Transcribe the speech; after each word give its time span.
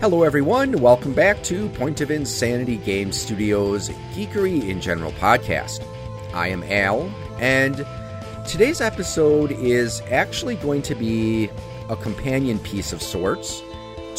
Hello, 0.00 0.22
everyone. 0.22 0.80
Welcome 0.80 1.12
back 1.12 1.42
to 1.42 1.68
Point 1.70 2.00
of 2.00 2.12
Insanity 2.12 2.76
Game 2.76 3.10
Studios 3.10 3.88
Geekery 4.14 4.68
in 4.68 4.80
General 4.80 5.10
podcast. 5.10 5.84
I 6.32 6.46
am 6.46 6.62
Al, 6.62 7.12
and 7.40 7.84
today's 8.46 8.80
episode 8.80 9.50
is 9.50 10.00
actually 10.08 10.54
going 10.54 10.82
to 10.82 10.94
be 10.94 11.50
a 11.88 11.96
companion 11.96 12.60
piece 12.60 12.92
of 12.92 13.02
sorts 13.02 13.60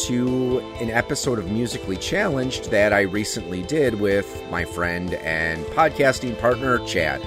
to 0.00 0.60
an 0.80 0.90
episode 0.90 1.38
of 1.38 1.50
Musically 1.50 1.96
Challenged 1.96 2.70
that 2.70 2.92
I 2.92 3.00
recently 3.00 3.62
did 3.62 3.98
with 3.98 4.42
my 4.50 4.66
friend 4.66 5.14
and 5.14 5.64
podcasting 5.68 6.38
partner, 6.38 6.78
Chad. 6.86 7.22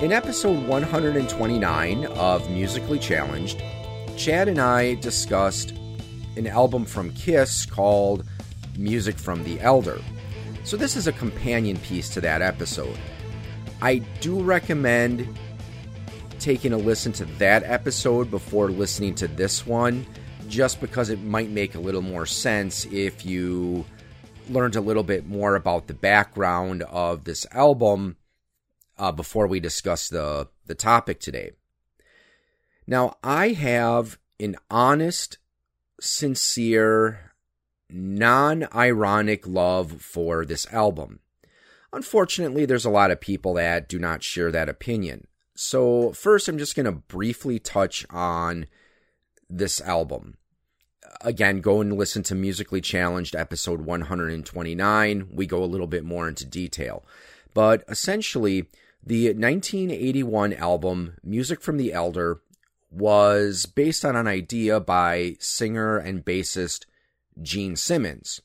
In 0.00 0.12
episode 0.12 0.66
129 0.66 2.06
of 2.06 2.48
Musically 2.48 2.98
Challenged, 2.98 3.62
Chad 4.16 4.48
and 4.48 4.58
I 4.58 4.94
discussed 4.94 5.74
an 6.36 6.46
album 6.46 6.84
from 6.84 7.12
Kiss 7.12 7.66
called 7.66 8.24
Music 8.76 9.18
from 9.18 9.44
the 9.44 9.60
Elder. 9.60 10.00
So, 10.64 10.76
this 10.76 10.96
is 10.96 11.06
a 11.06 11.12
companion 11.12 11.76
piece 11.78 12.08
to 12.10 12.20
that 12.20 12.42
episode. 12.42 12.98
I 13.80 13.98
do 14.20 14.40
recommend 14.40 15.26
taking 16.38 16.72
a 16.72 16.76
listen 16.76 17.12
to 17.12 17.24
that 17.38 17.62
episode 17.64 18.30
before 18.30 18.70
listening 18.70 19.14
to 19.16 19.28
this 19.28 19.66
one, 19.66 20.06
just 20.48 20.80
because 20.80 21.08
it 21.08 21.20
might 21.22 21.50
make 21.50 21.74
a 21.74 21.80
little 21.80 22.02
more 22.02 22.26
sense 22.26 22.84
if 22.86 23.26
you 23.26 23.84
learned 24.48 24.76
a 24.76 24.80
little 24.80 25.02
bit 25.02 25.26
more 25.26 25.54
about 25.56 25.86
the 25.86 25.94
background 25.94 26.82
of 26.84 27.24
this 27.24 27.46
album 27.52 28.16
uh, 28.98 29.12
before 29.12 29.46
we 29.46 29.60
discuss 29.60 30.08
the, 30.08 30.48
the 30.66 30.74
topic 30.74 31.20
today. 31.20 31.52
Now, 32.86 33.16
I 33.22 33.48
have 33.50 34.18
an 34.40 34.56
honest 34.70 35.38
sincere, 36.02 37.32
non 37.88 38.66
ironic 38.74 39.46
love 39.46 40.02
for 40.02 40.44
this 40.44 40.66
album. 40.72 41.20
Unfortunately, 41.92 42.64
there's 42.64 42.84
a 42.84 42.90
lot 42.90 43.10
of 43.10 43.20
people 43.20 43.54
that 43.54 43.88
do 43.88 43.98
not 43.98 44.22
share 44.22 44.50
that 44.50 44.68
opinion. 44.68 45.26
So, 45.54 46.12
first, 46.12 46.48
I'm 46.48 46.58
just 46.58 46.74
going 46.74 46.86
to 46.86 46.92
briefly 46.92 47.58
touch 47.58 48.06
on 48.10 48.66
this 49.48 49.80
album. 49.80 50.38
Again, 51.20 51.60
go 51.60 51.80
and 51.80 51.92
listen 51.92 52.22
to 52.24 52.34
Musically 52.34 52.80
Challenged 52.80 53.36
episode 53.36 53.82
129. 53.82 55.28
We 55.30 55.46
go 55.46 55.62
a 55.62 55.66
little 55.66 55.86
bit 55.86 56.04
more 56.04 56.26
into 56.26 56.46
detail. 56.46 57.04
But 57.54 57.84
essentially, 57.88 58.68
the 59.04 59.26
1981 59.26 60.54
album, 60.54 61.16
Music 61.22 61.60
from 61.60 61.76
the 61.76 61.92
Elder, 61.92 62.40
was 62.92 63.66
based 63.66 64.04
on 64.04 64.16
an 64.16 64.26
idea 64.26 64.78
by 64.78 65.36
singer 65.40 65.96
and 65.96 66.24
bassist 66.24 66.84
Gene 67.40 67.76
Simmons. 67.76 68.40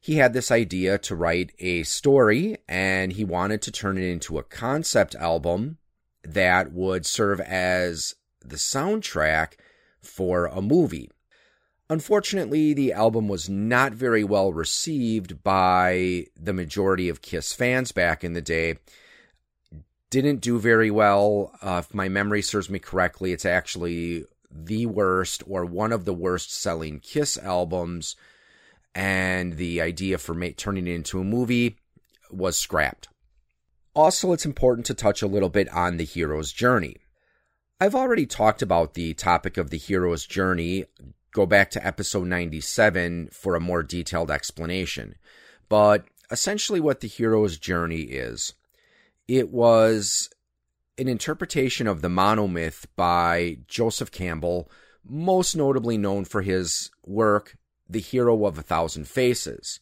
He 0.00 0.16
had 0.16 0.32
this 0.32 0.50
idea 0.50 0.96
to 0.98 1.16
write 1.16 1.52
a 1.58 1.82
story 1.82 2.56
and 2.68 3.12
he 3.12 3.24
wanted 3.24 3.60
to 3.62 3.72
turn 3.72 3.98
it 3.98 4.04
into 4.04 4.38
a 4.38 4.44
concept 4.44 5.14
album 5.16 5.78
that 6.22 6.72
would 6.72 7.04
serve 7.04 7.40
as 7.40 8.14
the 8.44 8.56
soundtrack 8.56 9.54
for 10.00 10.46
a 10.46 10.62
movie. 10.62 11.10
Unfortunately, 11.90 12.74
the 12.74 12.92
album 12.92 13.28
was 13.28 13.48
not 13.48 13.92
very 13.92 14.22
well 14.22 14.52
received 14.52 15.42
by 15.42 16.26
the 16.38 16.52
majority 16.52 17.08
of 17.08 17.22
Kiss 17.22 17.52
fans 17.52 17.92
back 17.92 18.22
in 18.22 18.34
the 18.34 18.42
day, 18.42 18.76
didn't 20.10 20.40
do 20.40 20.58
very 20.58 20.90
well. 20.90 21.52
Uh, 21.62 21.82
if 21.84 21.94
my 21.94 22.08
memory 22.08 22.42
serves 22.42 22.70
me 22.70 22.78
correctly, 22.78 23.32
it's 23.32 23.44
actually 23.44 24.24
the 24.50 24.86
worst 24.86 25.42
or 25.46 25.64
one 25.64 25.92
of 25.92 26.04
the 26.04 26.14
worst 26.14 26.52
selling 26.52 27.00
Kiss 27.00 27.36
albums. 27.38 28.16
And 28.94 29.56
the 29.56 29.80
idea 29.80 30.18
for 30.18 30.34
ma- 30.34 30.48
turning 30.56 30.86
it 30.86 30.94
into 30.94 31.20
a 31.20 31.24
movie 31.24 31.78
was 32.30 32.56
scrapped. 32.56 33.08
Also, 33.94 34.32
it's 34.32 34.46
important 34.46 34.86
to 34.86 34.94
touch 34.94 35.22
a 35.22 35.26
little 35.26 35.48
bit 35.48 35.68
on 35.70 35.96
the 35.96 36.04
hero's 36.04 36.52
journey. 36.52 36.96
I've 37.80 37.94
already 37.94 38.26
talked 38.26 38.62
about 38.62 38.94
the 38.94 39.14
topic 39.14 39.56
of 39.56 39.70
the 39.70 39.78
hero's 39.78 40.26
journey. 40.26 40.84
Go 41.32 41.46
back 41.46 41.70
to 41.72 41.86
episode 41.86 42.26
97 42.26 43.28
for 43.32 43.54
a 43.54 43.60
more 43.60 43.82
detailed 43.82 44.30
explanation. 44.30 45.16
But 45.68 46.06
essentially, 46.30 46.80
what 46.80 47.00
the 47.00 47.08
hero's 47.08 47.58
journey 47.58 48.02
is 48.02 48.54
it 49.28 49.50
was 49.50 50.30
an 50.96 51.06
interpretation 51.06 51.86
of 51.86 52.00
the 52.00 52.08
monomyth 52.08 52.86
by 52.96 53.58
Joseph 53.68 54.10
Campbell, 54.10 54.70
most 55.04 55.54
notably 55.54 55.96
known 55.96 56.24
for 56.24 56.42
his 56.42 56.90
work, 57.06 57.56
The 57.88 58.00
Hero 58.00 58.46
of 58.46 58.58
a 58.58 58.62
Thousand 58.62 59.06
Faces. 59.06 59.80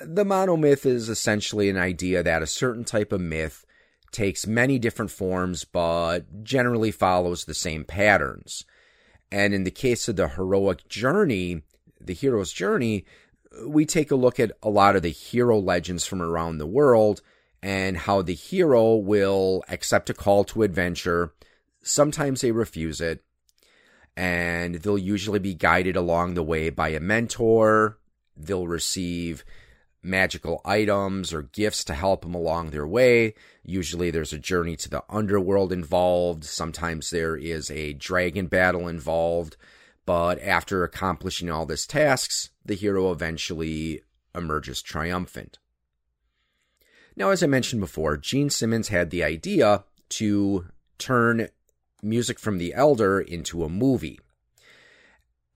The 0.00 0.24
monomyth 0.24 0.84
is 0.84 1.08
essentially 1.08 1.70
an 1.70 1.76
idea 1.76 2.22
that 2.22 2.42
a 2.42 2.46
certain 2.46 2.84
type 2.84 3.12
of 3.12 3.20
myth 3.20 3.64
takes 4.12 4.46
many 4.46 4.78
different 4.78 5.10
forms 5.10 5.64
but 5.64 6.42
generally 6.42 6.90
follows 6.90 7.44
the 7.44 7.54
same 7.54 7.84
patterns. 7.84 8.64
And 9.30 9.54
in 9.54 9.64
the 9.64 9.70
case 9.70 10.08
of 10.08 10.16
the 10.16 10.28
heroic 10.28 10.88
journey, 10.88 11.62
the 12.00 12.14
hero's 12.14 12.52
journey, 12.52 13.04
we 13.66 13.84
take 13.86 14.10
a 14.10 14.16
look 14.16 14.38
at 14.40 14.52
a 14.62 14.70
lot 14.70 14.96
of 14.96 15.02
the 15.02 15.10
hero 15.10 15.58
legends 15.58 16.06
from 16.06 16.22
around 16.22 16.58
the 16.58 16.66
world 16.66 17.20
and 17.62 17.96
how 17.96 18.22
the 18.22 18.34
hero 18.34 18.94
will 18.96 19.64
accept 19.68 20.10
a 20.10 20.14
call 20.14 20.44
to 20.44 20.62
adventure. 20.62 21.32
Sometimes 21.82 22.40
they 22.40 22.52
refuse 22.52 23.00
it, 23.00 23.24
and 24.16 24.76
they'll 24.76 24.98
usually 24.98 25.38
be 25.38 25.54
guided 25.54 25.96
along 25.96 26.34
the 26.34 26.42
way 26.42 26.70
by 26.70 26.88
a 26.90 27.00
mentor. 27.00 27.98
They'll 28.36 28.68
receive 28.68 29.44
magical 30.02 30.60
items 30.64 31.32
or 31.32 31.42
gifts 31.42 31.84
to 31.84 31.94
help 31.94 32.22
them 32.22 32.34
along 32.34 32.70
their 32.70 32.86
way. 32.86 33.34
Usually 33.64 34.10
there's 34.10 34.32
a 34.32 34.38
journey 34.38 34.76
to 34.76 34.88
the 34.88 35.04
underworld 35.08 35.72
involved. 35.72 36.44
Sometimes 36.44 37.10
there 37.10 37.36
is 37.36 37.70
a 37.70 37.92
dragon 37.94 38.46
battle 38.46 38.88
involved. 38.88 39.56
But 40.06 40.40
after 40.40 40.84
accomplishing 40.84 41.50
all 41.50 41.66
these 41.66 41.86
tasks, 41.86 42.50
the 42.64 42.74
hero 42.74 43.12
eventually 43.12 44.02
emerges 44.34 44.80
triumphant. 44.80 45.58
Now, 47.18 47.30
as 47.30 47.42
I 47.42 47.48
mentioned 47.48 47.80
before, 47.80 48.16
Gene 48.16 48.48
Simmons 48.48 48.88
had 48.88 49.10
the 49.10 49.24
idea 49.24 49.82
to 50.10 50.66
turn 50.98 51.48
music 52.00 52.38
from 52.38 52.58
The 52.58 52.72
Elder 52.72 53.20
into 53.20 53.64
a 53.64 53.68
movie. 53.68 54.20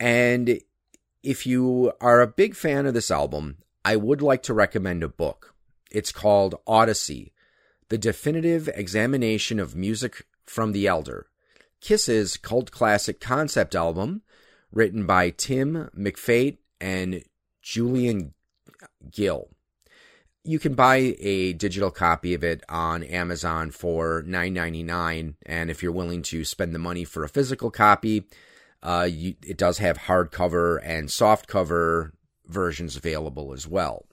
And 0.00 0.58
if 1.22 1.46
you 1.46 1.92
are 2.00 2.20
a 2.20 2.26
big 2.26 2.56
fan 2.56 2.84
of 2.84 2.94
this 2.94 3.12
album, 3.12 3.58
I 3.84 3.94
would 3.94 4.20
like 4.20 4.42
to 4.44 4.54
recommend 4.54 5.04
a 5.04 5.08
book. 5.08 5.54
It's 5.88 6.10
called 6.10 6.56
Odyssey 6.66 7.32
The 7.90 7.98
Definitive 7.98 8.68
Examination 8.74 9.60
of 9.60 9.76
Music 9.76 10.26
from 10.44 10.72
The 10.72 10.88
Elder. 10.88 11.28
Kiss's 11.80 12.36
cult 12.36 12.72
classic 12.72 13.20
concept 13.20 13.76
album, 13.76 14.22
written 14.72 15.06
by 15.06 15.30
Tim 15.30 15.88
McPhate 15.96 16.58
and 16.80 17.22
Julian 17.62 18.34
Gill 19.08 19.51
you 20.44 20.58
can 20.58 20.74
buy 20.74 21.14
a 21.20 21.52
digital 21.52 21.90
copy 21.90 22.34
of 22.34 22.42
it 22.42 22.64
on 22.68 23.04
Amazon 23.04 23.70
for 23.70 24.22
$9.99. 24.22 25.34
And 25.46 25.70
if 25.70 25.82
you're 25.82 25.92
willing 25.92 26.22
to 26.22 26.44
spend 26.44 26.74
the 26.74 26.80
money 26.80 27.04
for 27.04 27.22
a 27.22 27.28
physical 27.28 27.70
copy, 27.70 28.24
uh, 28.82 29.08
you, 29.10 29.34
it 29.46 29.56
does 29.56 29.78
have 29.78 29.98
hardcover 29.98 30.80
and 30.82 31.08
softcover 31.08 32.12
versions 32.46 32.96
available 32.96 33.52
as 33.52 33.68
well. 33.68 34.06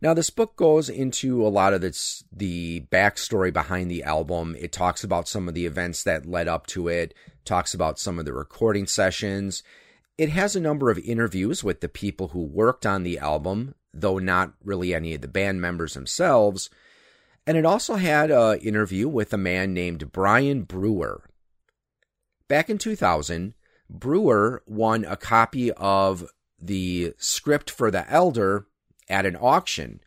Now, 0.00 0.14
this 0.14 0.30
book 0.30 0.54
goes 0.54 0.88
into 0.88 1.44
a 1.44 1.48
lot 1.48 1.74
of 1.74 1.80
the 1.80 2.80
backstory 2.92 3.52
behind 3.52 3.90
the 3.90 4.04
album. 4.04 4.54
It 4.58 4.70
talks 4.72 5.02
about 5.02 5.26
some 5.26 5.48
of 5.48 5.54
the 5.54 5.66
events 5.66 6.04
that 6.04 6.26
led 6.26 6.46
up 6.46 6.66
to 6.68 6.86
it, 6.86 7.14
talks 7.44 7.74
about 7.74 7.98
some 7.98 8.18
of 8.18 8.24
the 8.24 8.32
recording 8.32 8.86
sessions, 8.86 9.62
it 10.18 10.30
has 10.30 10.56
a 10.56 10.60
number 10.60 10.90
of 10.90 10.98
interviews 10.98 11.62
with 11.62 11.80
the 11.80 11.88
people 11.88 12.28
who 12.28 12.42
worked 12.42 12.84
on 12.84 13.04
the 13.04 13.18
album, 13.18 13.76
though 13.94 14.18
not 14.18 14.52
really 14.64 14.92
any 14.92 15.14
of 15.14 15.20
the 15.20 15.28
band 15.28 15.60
members 15.60 15.94
themselves. 15.94 16.68
And 17.46 17.56
it 17.56 17.64
also 17.64 17.94
had 17.94 18.32
an 18.32 18.58
interview 18.58 19.08
with 19.08 19.32
a 19.32 19.38
man 19.38 19.72
named 19.72 20.10
Brian 20.10 20.64
Brewer. 20.64 21.22
Back 22.48 22.68
in 22.68 22.78
2000, 22.78 23.54
Brewer 23.88 24.62
won 24.66 25.04
a 25.04 25.16
copy 25.16 25.70
of 25.72 26.28
the 26.60 27.14
script 27.16 27.70
for 27.70 27.90
The 27.90 28.10
Elder 28.10 28.66
at 29.08 29.24
an 29.24 29.36
auction. 29.40 30.00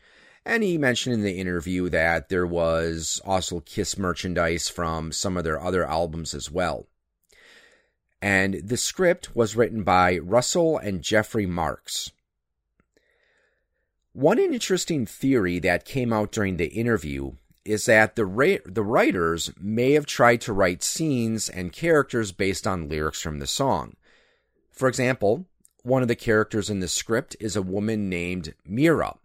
And 0.45 0.61
he 0.61 0.77
mentioned 0.77 1.15
in 1.15 1.21
the 1.21 1.39
interview 1.39 1.87
that 1.89 2.27
there 2.27 2.45
was 2.45 3.21
also 3.23 3.61
Kiss 3.61 3.97
merchandise 3.97 4.67
from 4.67 5.13
some 5.13 5.37
of 5.37 5.45
their 5.45 5.61
other 5.61 5.87
albums 5.87 6.33
as 6.33 6.51
well 6.51 6.87
and 8.21 8.61
the 8.63 8.77
script 8.77 9.35
was 9.35 9.55
written 9.55 9.83
by 9.83 10.17
Russell 10.19 10.77
and 10.77 11.01
Jeffrey 11.01 11.45
Marks. 11.45 12.11
One 14.13 14.39
interesting 14.39 15.05
theory 15.05 15.59
that 15.59 15.85
came 15.85 16.13
out 16.13 16.31
during 16.31 16.57
the 16.57 16.67
interview 16.67 17.31
is 17.63 17.85
that 17.85 18.15
the 18.15 18.25
ra- 18.25 18.57
the 18.65 18.83
writers 18.83 19.51
may 19.59 19.93
have 19.93 20.05
tried 20.05 20.41
to 20.41 20.53
write 20.53 20.83
scenes 20.83 21.47
and 21.47 21.71
characters 21.71 22.31
based 22.31 22.67
on 22.67 22.89
lyrics 22.89 23.21
from 23.21 23.39
the 23.39 23.47
song. 23.47 23.95
For 24.71 24.87
example, 24.87 25.45
one 25.83 26.01
of 26.01 26.07
the 26.07 26.15
characters 26.15 26.69
in 26.69 26.79
the 26.79 26.87
script 26.87 27.35
is 27.39 27.55
a 27.55 27.61
woman 27.61 28.09
named 28.09 28.53
Mira, 28.65 29.15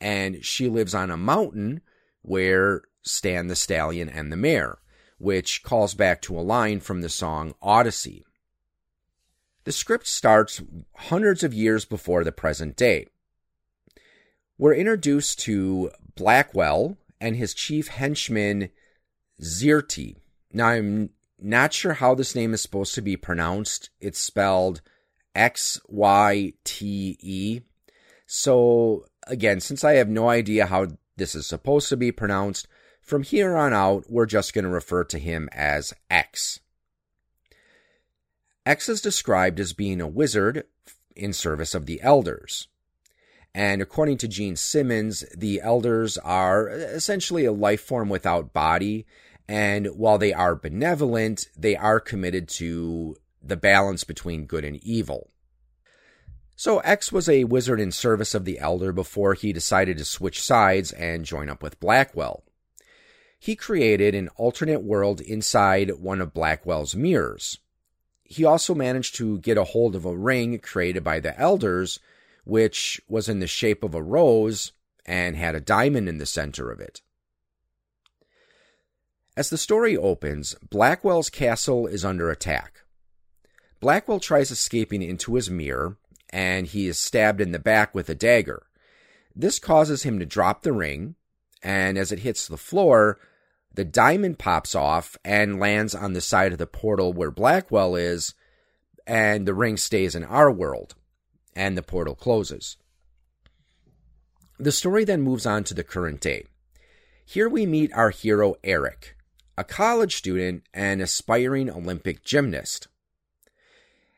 and 0.00 0.44
she 0.44 0.68
lives 0.68 0.94
on 0.94 1.10
a 1.10 1.16
mountain 1.16 1.80
where 2.22 2.82
stand 3.02 3.50
the 3.50 3.56
stallion 3.56 4.08
and 4.08 4.30
the 4.30 4.36
mare, 4.36 4.78
which 5.18 5.62
calls 5.62 5.94
back 5.94 6.20
to 6.22 6.38
a 6.38 6.42
line 6.42 6.80
from 6.80 7.00
the 7.00 7.08
song 7.08 7.54
Odyssey. 7.62 8.24
The 9.64 9.72
script 9.72 10.06
starts 10.06 10.62
hundreds 10.94 11.42
of 11.42 11.54
years 11.54 11.84
before 11.84 12.22
the 12.22 12.32
present 12.32 12.76
day. 12.76 13.06
We're 14.58 14.74
introduced 14.74 15.40
to 15.40 15.90
Blackwell 16.14 16.98
and 17.20 17.36
his 17.36 17.54
chief 17.54 17.88
henchman, 17.88 18.68
Xyte. 19.42 20.16
Now, 20.52 20.68
I'm 20.68 21.10
not 21.40 21.72
sure 21.72 21.94
how 21.94 22.14
this 22.14 22.34
name 22.34 22.54
is 22.54 22.62
supposed 22.62 22.94
to 22.94 23.02
be 23.02 23.16
pronounced. 23.16 23.90
It's 24.00 24.20
spelled 24.20 24.82
X 25.34 25.80
Y 25.88 26.52
T 26.62 27.16
E. 27.20 27.60
So, 28.26 29.06
again, 29.26 29.60
since 29.60 29.82
I 29.82 29.94
have 29.94 30.08
no 30.08 30.28
idea 30.28 30.66
how 30.66 30.88
this 31.16 31.34
is 31.34 31.46
supposed 31.46 31.88
to 31.88 31.96
be 31.96 32.12
pronounced, 32.12 32.68
from 33.00 33.22
here 33.22 33.56
on 33.56 33.72
out, 33.72 34.04
we're 34.08 34.26
just 34.26 34.54
going 34.54 34.64
to 34.64 34.70
refer 34.70 35.04
to 35.04 35.18
him 35.18 35.48
as 35.52 35.92
X. 36.10 36.60
X 38.66 38.88
is 38.88 39.02
described 39.02 39.60
as 39.60 39.74
being 39.74 40.00
a 40.00 40.08
wizard 40.08 40.64
in 41.14 41.32
service 41.34 41.74
of 41.74 41.84
the 41.84 42.00
elders. 42.02 42.68
And 43.54 43.82
according 43.82 44.18
to 44.18 44.28
Gene 44.28 44.56
Simmons, 44.56 45.24
the 45.36 45.60
elders 45.60 46.16
are 46.18 46.68
essentially 46.68 47.44
a 47.44 47.52
life 47.52 47.82
form 47.82 48.08
without 48.08 48.52
body. 48.52 49.06
And 49.46 49.88
while 49.88 50.16
they 50.16 50.32
are 50.32 50.56
benevolent, 50.56 51.48
they 51.56 51.76
are 51.76 52.00
committed 52.00 52.48
to 52.50 53.16
the 53.42 53.56
balance 53.56 54.02
between 54.02 54.46
good 54.46 54.64
and 54.64 54.76
evil. 54.82 55.30
So 56.56 56.78
X 56.78 57.12
was 57.12 57.28
a 57.28 57.44
wizard 57.44 57.80
in 57.80 57.92
service 57.92 58.34
of 58.34 58.46
the 58.46 58.58
Elder 58.58 58.92
before 58.92 59.34
he 59.34 59.52
decided 59.52 59.98
to 59.98 60.04
switch 60.04 60.42
sides 60.42 60.92
and 60.92 61.26
join 61.26 61.50
up 61.50 61.62
with 61.62 61.80
Blackwell. 61.80 62.44
He 63.38 63.56
created 63.56 64.14
an 64.14 64.30
alternate 64.36 64.82
world 64.82 65.20
inside 65.20 65.90
one 66.00 66.22
of 66.22 66.32
Blackwell's 66.32 66.96
mirrors 66.96 67.58
he 68.24 68.44
also 68.44 68.74
managed 68.74 69.14
to 69.16 69.38
get 69.38 69.58
a 69.58 69.64
hold 69.64 69.94
of 69.94 70.04
a 70.04 70.16
ring 70.16 70.58
created 70.58 71.04
by 71.04 71.20
the 71.20 71.38
elders, 71.38 72.00
which 72.44 73.00
was 73.08 73.28
in 73.28 73.40
the 73.40 73.46
shape 73.46 73.84
of 73.84 73.94
a 73.94 74.02
rose 74.02 74.72
and 75.06 75.36
had 75.36 75.54
a 75.54 75.60
diamond 75.60 76.08
in 76.08 76.18
the 76.18 76.26
center 76.26 76.70
of 76.70 76.80
it. 76.80 77.02
As 79.36 79.50
the 79.50 79.58
story 79.58 79.96
opens, 79.96 80.54
Blackwell's 80.70 81.28
castle 81.28 81.86
is 81.86 82.04
under 82.04 82.30
attack. 82.30 82.84
Blackwell 83.80 84.20
tries 84.20 84.50
escaping 84.50 85.02
into 85.02 85.34
his 85.34 85.50
mirror, 85.50 85.98
and 86.30 86.66
he 86.66 86.86
is 86.86 86.98
stabbed 86.98 87.40
in 87.40 87.52
the 87.52 87.58
back 87.58 87.94
with 87.94 88.08
a 88.08 88.14
dagger. 88.14 88.66
This 89.36 89.58
causes 89.58 90.04
him 90.04 90.18
to 90.20 90.26
drop 90.26 90.62
the 90.62 90.72
ring, 90.72 91.16
and 91.62 91.98
as 91.98 92.12
it 92.12 92.20
hits 92.20 92.46
the 92.46 92.56
floor, 92.56 93.18
the 93.74 93.84
diamond 93.84 94.38
pops 94.38 94.74
off 94.74 95.16
and 95.24 95.58
lands 95.58 95.94
on 95.94 96.12
the 96.12 96.20
side 96.20 96.52
of 96.52 96.58
the 96.58 96.66
portal 96.66 97.12
where 97.12 97.30
Blackwell 97.30 97.96
is, 97.96 98.34
and 99.06 99.46
the 99.46 99.54
ring 99.54 99.76
stays 99.76 100.14
in 100.14 100.24
our 100.24 100.50
world, 100.50 100.94
and 101.54 101.76
the 101.76 101.82
portal 101.82 102.14
closes. 102.14 102.76
The 104.58 104.72
story 104.72 105.04
then 105.04 105.22
moves 105.22 105.46
on 105.46 105.64
to 105.64 105.74
the 105.74 105.84
current 105.84 106.20
day. 106.20 106.46
Here 107.24 107.48
we 107.48 107.66
meet 107.66 107.92
our 107.92 108.10
hero 108.10 108.54
Eric, 108.62 109.16
a 109.58 109.64
college 109.64 110.16
student 110.16 110.62
and 110.72 111.00
aspiring 111.00 111.68
Olympic 111.68 112.24
gymnast. 112.24 112.86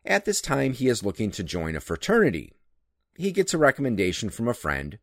At 0.04 0.24
this 0.24 0.40
time, 0.40 0.74
he 0.74 0.88
is 0.88 1.02
looking 1.02 1.30
to 1.32 1.42
join 1.42 1.74
a 1.74 1.80
fraternity. 1.80 2.52
He 3.16 3.32
gets 3.32 3.54
a 3.54 3.58
recommendation 3.58 4.28
from 4.28 4.46
a 4.46 4.54
friend, 4.54 4.98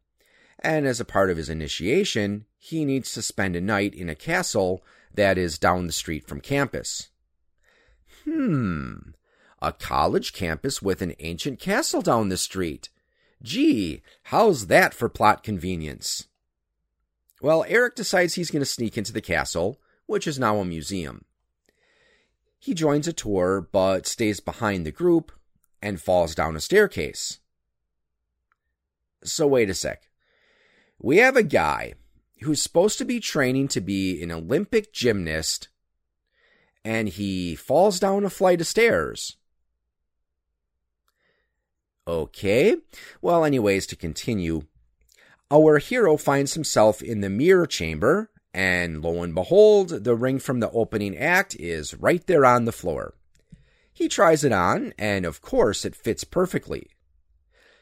and 0.60 0.86
as 0.86 1.00
a 1.00 1.06
part 1.06 1.30
of 1.30 1.38
his 1.38 1.50
initiation, 1.50 2.46
he 2.58 2.86
needs 2.86 3.14
to 3.14 3.22
spend 3.22 3.56
a 3.56 3.62
night 3.62 3.94
in 3.94 4.10
a 4.10 4.16
castle 4.16 4.84
that 5.14 5.38
is 5.38 5.60
down 5.60 5.88
the 5.88 5.94
street 5.94 6.28
from 6.28 6.40
campus. 6.40 7.10
Hmm, 8.24 9.12
a 9.62 9.74
college 9.74 10.34
campus 10.34 10.82
with 10.82 11.02
an 11.02 11.14
ancient 11.20 11.60
castle 11.60 12.02
down 12.02 12.30
the 12.30 12.38
street. 12.38 12.90
Gee, 13.42 14.02
how's 14.24 14.68
that 14.68 14.94
for 14.94 15.10
plot 15.10 15.44
convenience? 15.44 16.28
Well, 17.42 17.66
Eric 17.68 17.96
decides 17.96 18.36
he's 18.36 18.50
going 18.50 18.62
to 18.62 18.66
sneak 18.66 18.98
into 18.98 19.12
the 19.12 19.22
castle, 19.22 19.82
which 20.06 20.28
is 20.28 20.40
now 20.40 20.60
a 20.60 20.66
museum. 20.66 21.26
He 22.58 22.74
joins 22.74 23.10
a 23.10 23.14
tour, 23.14 23.68
but 23.70 24.08
stays 24.08 24.40
behind 24.40 24.86
the 24.86 24.92
group 24.92 25.34
and 25.82 26.02
falls 26.02 26.34
down 26.34 26.56
a 26.56 26.62
staircase. 26.62 27.40
So, 29.26 29.46
wait 29.48 29.70
a 29.70 29.74
sec 29.74 30.08
we 31.00 31.18
have 31.18 31.36
a 31.36 31.44
guy 31.44 31.94
who's 32.42 32.62
supposed 32.62 32.98
to 32.98 33.06
be 33.06 33.20
training 33.20 33.68
to 33.70 33.82
be 33.82 34.22
an 34.22 34.32
Olympic 34.32 34.94
gymnast 34.94 35.70
and 36.86 37.10
he 37.10 37.56
falls 37.56 38.00
down 38.00 38.26
a 38.26 38.30
flight 38.30 38.62
of 38.62 38.68
stairs. 38.68 39.38
Okay. 42.06 42.76
Well, 43.22 43.46
anyways, 43.46 43.88
to 43.88 43.96
continue, 43.96 44.64
our 45.50 45.78
hero 45.78 46.18
finds 46.18 46.54
himself 46.54 47.02
in 47.02 47.22
the 47.22 47.30
mirror 47.30 47.66
chamber, 47.66 48.30
and 48.54 49.02
lo 49.02 49.24
and 49.24 49.34
behold, 49.34 49.90
the 49.90 50.16
ring 50.16 50.40
from 50.40 50.60
the 50.60 50.70
opening 50.72 51.18
act 51.18 51.56
is 51.56 51.94
right 51.96 52.26
there 52.28 52.46
on 52.46 52.66
the 52.66 52.74
floor. 52.74 53.16
He 53.94 54.10
tries 54.10 54.44
it 54.44 54.52
on, 54.52 54.94
and 54.98 55.26
of 55.26 55.42
course, 55.42 55.86
it 55.86 55.96
fits 55.96 56.24
perfectly. 56.24 56.90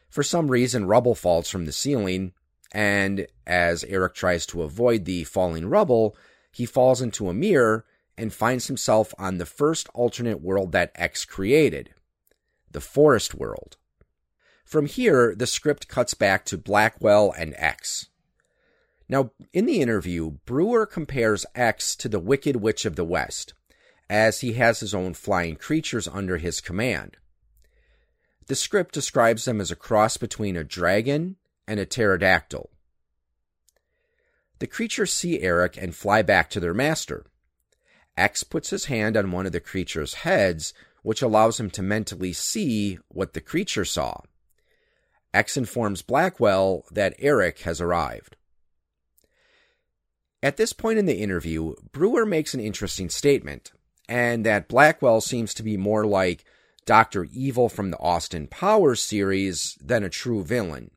For 0.08 0.22
some 0.22 0.48
reason, 0.48 0.84
rubble 0.84 1.14
falls 1.14 1.48
from 1.48 1.64
the 1.64 1.72
ceiling, 1.72 2.32
and 2.72 3.26
as 3.46 3.84
Eric 3.84 4.14
tries 4.14 4.46
to 4.46 4.62
avoid 4.62 5.04
the 5.04 5.24
falling 5.24 5.68
rubble, 5.68 6.16
he 6.50 6.66
falls 6.66 7.00
into 7.00 7.28
a 7.28 7.34
mirror 7.34 7.84
and 8.16 8.32
finds 8.32 8.66
himself 8.66 9.14
on 9.18 9.38
the 9.38 9.46
first 9.46 9.88
alternate 9.94 10.40
world 10.40 10.72
that 10.72 10.92
X 10.94 11.24
created 11.24 11.94
the 12.70 12.80
forest 12.80 13.34
world. 13.34 13.76
From 14.64 14.86
here, 14.86 15.34
the 15.34 15.46
script 15.46 15.88
cuts 15.88 16.14
back 16.14 16.46
to 16.46 16.56
Blackwell 16.56 17.32
and 17.36 17.54
X. 17.56 18.08
Now, 19.08 19.32
in 19.52 19.66
the 19.66 19.82
interview, 19.82 20.38
Brewer 20.46 20.86
compares 20.86 21.44
X 21.54 21.94
to 21.96 22.08
the 22.08 22.18
Wicked 22.18 22.56
Witch 22.56 22.86
of 22.86 22.96
the 22.96 23.04
West, 23.04 23.52
as 24.08 24.40
he 24.40 24.54
has 24.54 24.80
his 24.80 24.94
own 24.94 25.12
flying 25.12 25.56
creatures 25.56 26.08
under 26.08 26.38
his 26.38 26.62
command. 26.62 27.18
The 28.46 28.54
script 28.54 28.94
describes 28.94 29.44
them 29.44 29.60
as 29.60 29.70
a 29.70 29.76
cross 29.76 30.16
between 30.16 30.56
a 30.56 30.64
dragon 30.64 31.36
and 31.66 31.78
a 31.80 31.86
pterodactyl. 31.86 32.70
The 34.58 34.66
creatures 34.66 35.12
see 35.12 35.40
Eric 35.40 35.76
and 35.76 35.94
fly 35.94 36.22
back 36.22 36.48
to 36.50 36.60
their 36.60 36.74
master. 36.74 37.26
X 38.16 38.44
puts 38.44 38.70
his 38.70 38.84
hand 38.84 39.16
on 39.16 39.32
one 39.32 39.46
of 39.46 39.52
the 39.52 39.60
creature's 39.60 40.14
heads, 40.14 40.72
which 41.02 41.22
allows 41.22 41.58
him 41.58 41.70
to 41.70 41.82
mentally 41.82 42.32
see 42.32 42.98
what 43.08 43.32
the 43.32 43.40
creature 43.40 43.84
saw. 43.84 44.20
X 45.34 45.56
informs 45.56 46.02
Blackwell 46.02 46.84
that 46.92 47.16
Eric 47.18 47.60
has 47.60 47.80
arrived. 47.80 48.36
At 50.42 50.56
this 50.56 50.72
point 50.72 50.98
in 50.98 51.06
the 51.06 51.20
interview, 51.20 51.74
Brewer 51.90 52.26
makes 52.26 52.52
an 52.52 52.60
interesting 52.60 53.08
statement, 53.08 53.72
and 54.08 54.44
that 54.44 54.68
Blackwell 54.68 55.20
seems 55.20 55.54
to 55.54 55.62
be 55.62 55.76
more 55.76 56.04
like 56.04 56.44
Dr. 56.84 57.24
Evil 57.32 57.68
from 57.68 57.90
the 57.90 57.98
Austin 57.98 58.48
Powers 58.48 59.00
series 59.00 59.78
than 59.80 60.04
a 60.04 60.08
true 60.08 60.44
villain 60.44 60.90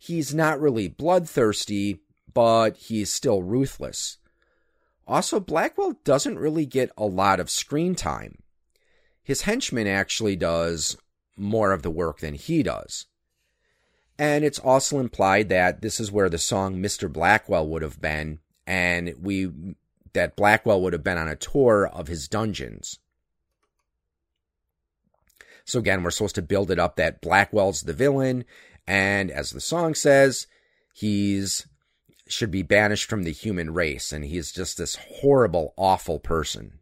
he's 0.00 0.34
not 0.34 0.58
really 0.58 0.88
bloodthirsty, 0.88 2.00
but 2.32 2.76
he's 2.78 3.12
still 3.12 3.42
ruthless. 3.42 4.16
Also, 5.06 5.38
Blackwell 5.38 5.96
doesn't 6.04 6.38
really 6.38 6.64
get 6.64 6.90
a 6.96 7.04
lot 7.04 7.38
of 7.38 7.50
screen 7.50 7.94
time. 7.94 8.38
His 9.22 9.42
henchman 9.42 9.86
actually 9.86 10.36
does 10.36 10.96
more 11.36 11.72
of 11.72 11.82
the 11.82 11.90
work 11.90 12.20
than 12.20 12.34
he 12.34 12.62
does. 12.62 13.06
And 14.18 14.42
it's 14.44 14.58
also 14.58 14.98
implied 14.98 15.50
that 15.50 15.82
this 15.82 16.00
is 16.00 16.10
where 16.10 16.30
the 16.30 16.38
song 16.38 16.76
Mr. 16.76 17.12
Blackwell 17.12 17.68
would 17.68 17.82
have 17.82 18.00
been, 18.00 18.40
and 18.66 19.14
we 19.20 19.50
that 20.12 20.34
Blackwell 20.34 20.80
would 20.82 20.92
have 20.92 21.04
been 21.04 21.18
on 21.18 21.28
a 21.28 21.36
tour 21.36 21.86
of 21.86 22.08
his 22.08 22.26
dungeons. 22.26 22.98
So 25.64 25.78
again, 25.78 26.02
we're 26.02 26.10
supposed 26.10 26.34
to 26.34 26.42
build 26.42 26.70
it 26.70 26.78
up 26.78 26.96
that 26.96 27.20
Blackwell's 27.20 27.82
the 27.82 27.92
villain 27.92 28.44
and 28.90 29.30
as 29.30 29.52
the 29.52 29.60
song 29.60 29.94
says, 29.94 30.48
he's 30.92 31.68
should 32.26 32.50
be 32.50 32.62
banished 32.62 33.08
from 33.08 33.22
the 33.22 33.30
human 33.30 33.72
race, 33.72 34.10
and 34.10 34.24
he's 34.24 34.50
just 34.50 34.76
this 34.78 34.96
horrible, 34.96 35.74
awful 35.76 36.18
person. 36.18 36.80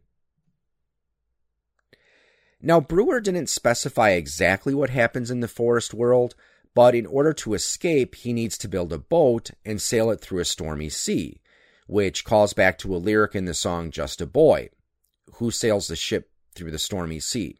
Now, 2.59 2.79
Brewer 2.79 3.19
didn't 3.19 3.47
specify 3.47 4.09
exactly 4.09 4.73
what 4.73 4.89
happens 4.89 5.29
in 5.29 5.41
the 5.41 5.47
forest 5.47 5.93
world, 5.93 6.33
but 6.73 6.95
in 6.95 7.05
order 7.05 7.31
to 7.33 7.53
escape, 7.53 8.15
he 8.15 8.33
needs 8.33 8.57
to 8.57 8.67
build 8.67 8.91
a 8.91 8.97
boat 8.97 9.51
and 9.63 9.79
sail 9.79 10.09
it 10.09 10.19
through 10.19 10.39
a 10.39 10.45
stormy 10.45 10.89
sea, 10.89 11.41
which 11.85 12.25
calls 12.25 12.53
back 12.53 12.79
to 12.79 12.95
a 12.95 12.97
lyric 12.97 13.35
in 13.35 13.45
the 13.45 13.53
song 13.53 13.91
Just 13.91 14.19
a 14.19 14.25
Boy, 14.25 14.69
who 15.35 15.51
sails 15.51 15.87
the 15.87 15.95
ship 15.95 16.31
through 16.55 16.71
the 16.71 16.79
stormy 16.79 17.19
sea. 17.19 17.59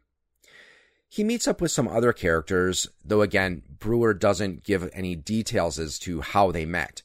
He 1.12 1.24
meets 1.24 1.48
up 1.48 1.60
with 1.60 1.72
some 1.72 1.88
other 1.88 2.12
characters, 2.12 2.86
though 3.04 3.20
again, 3.20 3.62
Brewer 3.80 4.14
doesn't 4.14 4.62
give 4.62 4.88
any 4.92 5.16
details 5.16 5.76
as 5.76 5.98
to 6.00 6.20
how 6.20 6.52
they 6.52 6.64
met. 6.64 7.02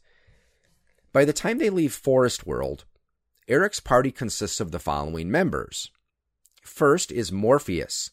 By 1.12 1.26
the 1.26 1.34
time 1.34 1.58
they 1.58 1.72
leave 1.72 1.92
Forest 1.92 2.46
World, 2.46 2.86
Eric's 3.48 3.80
party 3.80 4.12
consists 4.12 4.60
of 4.60 4.70
the 4.70 4.78
following 4.78 5.32
members. 5.32 5.90
First 6.62 7.12
is 7.12 7.32
Morpheus. 7.32 8.12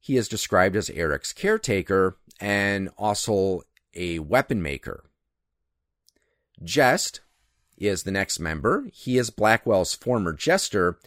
He 0.00 0.16
is 0.16 0.28
described 0.28 0.76
as 0.76 0.88
Eric's 0.88 1.34
caretaker 1.34 2.16
and 2.40 2.88
also 2.96 3.60
a 3.94 4.18
weapon 4.20 4.62
maker. 4.62 5.04
Jest 6.64 7.20
is 7.76 8.04
the 8.04 8.10
next 8.10 8.40
member. 8.40 8.86
He 8.94 9.18
is 9.18 9.28
Blackwell's 9.28 9.94
former 9.94 10.32
jester 10.32 10.98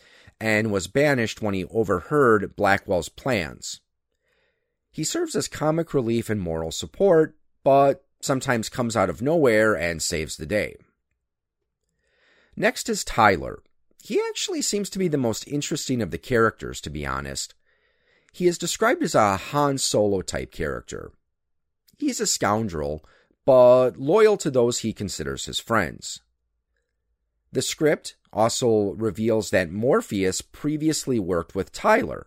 and 0.43 0.73
was 0.73 0.87
banished 0.87 1.41
when 1.41 1.53
he 1.53 1.63
overheard 1.71 2.53
Blackwell's 2.57 3.07
plans. 3.07 3.79
He 4.91 5.05
serves 5.05 5.37
as 5.37 5.47
comic 5.47 5.93
relief 5.93 6.29
and 6.29 6.41
moral 6.41 6.69
support, 6.69 7.37
but 7.63 8.03
sometimes 8.19 8.67
comes 8.67 8.97
out 8.97 9.09
of 9.09 9.21
nowhere 9.21 9.73
and 9.73 10.01
saves 10.01 10.35
the 10.35 10.45
day. 10.45 10.75
Next 12.57 12.89
is 12.89 13.05
Tyler. 13.05 13.63
He 14.03 14.21
actually 14.27 14.61
seems 14.61 14.89
to 14.89 14.99
be 14.99 15.07
the 15.07 15.17
most 15.17 15.47
interesting 15.47 16.01
of 16.01 16.11
the 16.11 16.17
characters, 16.17 16.81
to 16.81 16.89
be 16.89 17.05
honest. 17.05 17.53
He 18.33 18.45
is 18.45 18.57
described 18.57 19.01
as 19.01 19.15
a 19.15 19.37
Han 19.37 19.77
Solo 19.77 20.21
type 20.21 20.51
character. 20.51 21.13
He's 21.97 22.19
a 22.19 22.27
scoundrel, 22.27 23.05
but 23.45 23.91
loyal 23.95 24.35
to 24.37 24.51
those 24.51 24.79
he 24.79 24.91
considers 24.91 25.45
his 25.45 25.59
friends. 25.59 26.19
The 27.53 27.61
script 27.61 28.15
also 28.33 28.93
reveals 28.93 29.51
that 29.51 29.71
Morpheus 29.71 30.41
previously 30.41 31.19
worked 31.19 31.53
with 31.53 31.71
Tyler. 31.71 32.25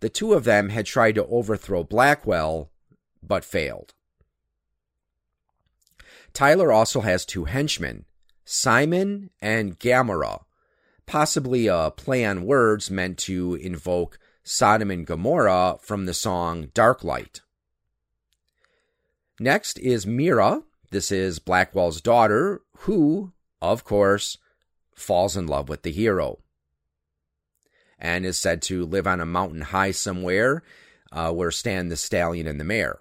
The 0.00 0.08
two 0.08 0.34
of 0.34 0.42
them 0.42 0.70
had 0.70 0.84
tried 0.84 1.14
to 1.14 1.26
overthrow 1.26 1.84
Blackwell, 1.84 2.70
but 3.22 3.44
failed. 3.44 3.94
Tyler 6.32 6.72
also 6.72 7.02
has 7.02 7.24
two 7.24 7.44
henchmen, 7.44 8.04
Simon 8.44 9.30
and 9.40 9.78
Gamora, 9.78 10.42
possibly 11.06 11.68
a 11.68 11.92
play 11.96 12.24
on 12.24 12.44
words 12.44 12.90
meant 12.90 13.16
to 13.18 13.54
invoke 13.54 14.18
Sodom 14.42 14.90
and 14.90 15.06
Gomorrah 15.06 15.78
from 15.80 16.06
the 16.06 16.14
song 16.14 16.70
Dark 16.74 17.04
Light. 17.04 17.42
Next 19.38 19.78
is 19.78 20.04
Mira. 20.04 20.62
This 20.90 21.12
is 21.12 21.38
Blackwell's 21.38 22.00
daughter, 22.00 22.62
who, 22.78 23.32
of 23.62 23.84
course, 23.84 24.36
falls 24.98 25.36
in 25.36 25.46
love 25.46 25.68
with 25.68 25.82
the 25.82 25.92
hero 25.92 26.38
and 27.98 28.24
is 28.24 28.38
said 28.38 28.62
to 28.62 28.84
live 28.84 29.06
on 29.06 29.20
a 29.20 29.26
mountain 29.26 29.62
high 29.62 29.90
somewhere 29.90 30.62
uh, 31.10 31.32
where 31.32 31.50
stand 31.50 31.90
the 31.90 31.96
stallion 31.96 32.46
and 32.46 32.60
the 32.60 32.64
mare. 32.64 32.98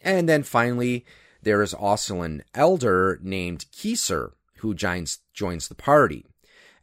And 0.00 0.28
then 0.28 0.42
finally, 0.42 1.04
there 1.42 1.62
is 1.62 1.74
also 1.74 2.22
an 2.22 2.44
elder 2.54 3.18
named 3.22 3.66
Keezer 3.72 4.32
who 4.58 4.74
joins, 4.74 5.18
joins 5.32 5.68
the 5.68 5.74
party. 5.74 6.24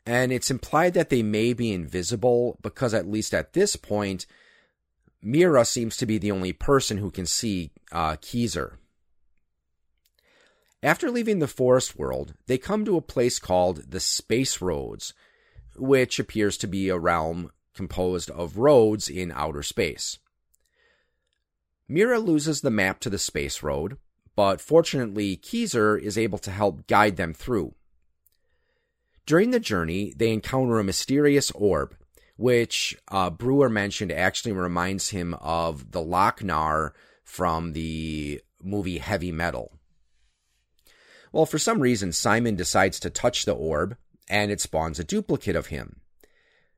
And 0.05 0.31
it's 0.31 0.51
implied 0.51 0.93
that 0.93 1.09
they 1.09 1.23
may 1.23 1.53
be 1.53 1.71
invisible 1.71 2.59
because, 2.61 2.93
at 2.93 3.07
least 3.07 3.33
at 3.33 3.53
this 3.53 3.75
point, 3.75 4.25
Mira 5.21 5.65
seems 5.65 5.97
to 5.97 6.05
be 6.05 6.19
the 6.19 6.31
only 6.31 6.53
person 6.53 6.97
who 6.97 7.09
can 7.09 7.25
see 7.25 7.71
uh, 7.91 8.15
Keezer. 8.17 8.73
After 10.85 11.09
leaving 11.09 11.39
the 11.39 11.47
forest 11.47 11.97
world, 11.97 12.35
they 12.45 12.59
come 12.59 12.85
to 12.85 12.95
a 12.95 13.01
place 13.01 13.39
called 13.39 13.89
the 13.89 13.99
Space 13.99 14.61
Roads, 14.61 15.15
which 15.75 16.19
appears 16.19 16.57
to 16.57 16.67
be 16.67 16.89
a 16.89 16.99
realm 16.99 17.51
composed 17.73 18.29
of 18.29 18.59
roads 18.59 19.09
in 19.09 19.31
outer 19.31 19.63
space. 19.63 20.19
Mira 21.87 22.19
loses 22.19 22.61
the 22.61 22.69
map 22.69 22.99
to 22.99 23.09
the 23.09 23.17
space 23.17 23.63
road, 23.63 23.97
but 24.35 24.61
fortunately, 24.61 25.35
Keezer 25.35 25.99
is 25.99 26.19
able 26.19 26.37
to 26.37 26.51
help 26.51 26.85
guide 26.85 27.17
them 27.17 27.33
through. 27.33 27.73
During 29.25 29.49
the 29.49 29.59
journey, 29.59 30.13
they 30.15 30.31
encounter 30.31 30.77
a 30.77 30.83
mysterious 30.83 31.49
orb, 31.55 31.95
which 32.37 32.95
uh, 33.07 33.31
Brewer 33.31 33.69
mentioned 33.69 34.11
actually 34.11 34.51
reminds 34.51 35.09
him 35.09 35.33
of 35.41 35.93
the 35.93 36.01
Loc-Nar 36.01 36.93
from 37.23 37.73
the 37.73 38.39
movie 38.61 38.99
Heavy 38.99 39.31
Metal. 39.31 39.74
Well, 41.35 41.45
for 41.45 41.59
some 41.59 41.81
reason, 41.81 42.13
Simon 42.13 42.55
decides 42.55 42.97
to 43.01 43.09
touch 43.09 43.43
the 43.43 43.53
orb, 43.53 43.97
and 44.29 44.49
it 44.49 44.61
spawns 44.61 44.99
a 44.99 45.03
duplicate 45.03 45.57
of 45.57 45.67
him. 45.67 45.97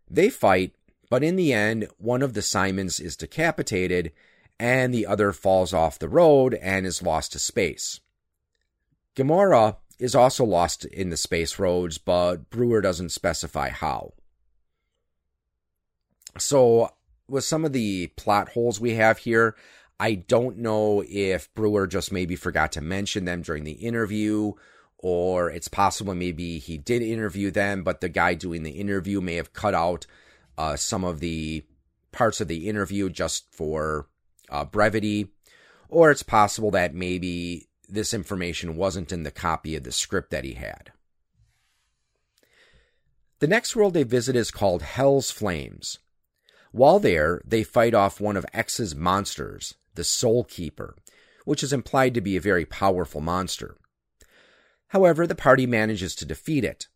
They 0.10 0.32
fight, 0.32 0.74
but 1.12 1.24
in 1.24 1.36
the 1.36 1.54
end, 1.54 1.90
one 2.00 2.24
of 2.24 2.34
the 2.34 2.42
Simons 2.42 3.00
is 3.00 3.16
decapitated, 3.16 4.14
and 4.60 4.92
the 4.92 5.06
other 5.06 5.32
falls 5.32 5.74
off 5.74 6.00
the 6.00 6.10
road 6.10 6.56
and 6.56 6.88
is 6.88 7.04
lost 7.04 7.34
to 7.34 7.40
space. 7.40 8.00
Gamora 9.16 9.76
is 10.00 10.16
also 10.16 10.44
lost 10.44 10.86
in 10.86 11.12
the 11.12 11.18
space 11.18 11.60
roads, 11.60 12.00
but 12.00 12.50
Brewer 12.50 12.82
doesn't 12.82 13.10
specify 13.10 13.70
how. 13.70 14.14
So, 16.40 16.96
with 17.30 17.44
some 17.44 17.64
of 17.64 17.74
the 17.74 18.08
plot 18.16 18.50
holes 18.50 18.80
we 18.80 18.96
have 18.96 19.20
here, 19.20 19.56
I 20.00 20.16
don't 20.16 20.58
know 20.58 21.04
if 21.08 21.54
Brewer 21.56 21.88
just 21.88 22.12
maybe 22.12 22.36
forgot 22.36 22.72
to 22.74 22.82
mention 22.82 23.26
them 23.26 23.42
during 23.42 23.64
the 23.64 23.72
interview, 23.72 24.54
or 24.98 25.50
it's 25.50 25.68
possible 25.68 26.14
maybe 26.14 26.60
he 26.60 26.78
did 26.78 27.02
interview 27.02 27.52
them, 27.52 27.84
but 27.84 28.02
the 28.02 28.10
guy 28.10 28.36
doing 28.36 28.64
the 28.64 28.72
interview 28.72 29.22
may 29.22 29.36
have 29.36 29.54
cut 29.54 29.74
out 29.74 30.06
uh, 30.58 30.76
some 30.76 31.04
of 31.04 31.20
the 31.20 31.66
parts 32.12 32.42
of 32.42 32.48
the 32.48 32.70
interview 32.70 33.10
just 33.10 33.52
for 33.52 34.08
uh, 34.50 34.66
brevity, 34.66 35.30
or 35.90 36.12
it's 36.12 36.24
possible 36.24 36.72
that 36.72 36.94
maybe 36.94 37.68
this 37.90 38.14
information 38.14 38.76
wasn't 38.76 39.12
in 39.12 39.24
the 39.24 39.32
copy 39.32 39.76
of 39.76 39.84
the 39.84 39.92
script 39.92 40.30
that 40.32 40.44
he 40.44 40.54
had. 40.54 40.92
The 43.40 43.48
next 43.48 43.76
world 43.76 43.94
they 43.94 44.04
visit 44.04 44.36
is 44.36 44.52
called 44.52 44.82
Hell's 44.82 45.32
Flames. 45.32 46.00
While 46.72 47.00
there, 47.00 47.42
they 47.46 47.64
fight 47.64 47.94
off 47.94 48.20
one 48.20 48.36
of 48.36 48.46
X's 48.54 48.96
monsters, 48.96 49.76
the 49.98 50.06
Soul 50.06 50.46
Keeper, 50.46 50.96
which 51.44 51.62
is 51.62 51.74
implied 51.74 52.14
to 52.14 52.22
be 52.22 52.38
a 52.38 52.42
very 52.42 52.66
powerful 52.66 53.20
monster. 53.20 53.76
However, 54.90 55.28
the 55.28 55.36
party 55.36 55.66
manages 55.66 56.16
to 56.16 56.26
defeat 56.26 56.64
it. 56.64 56.88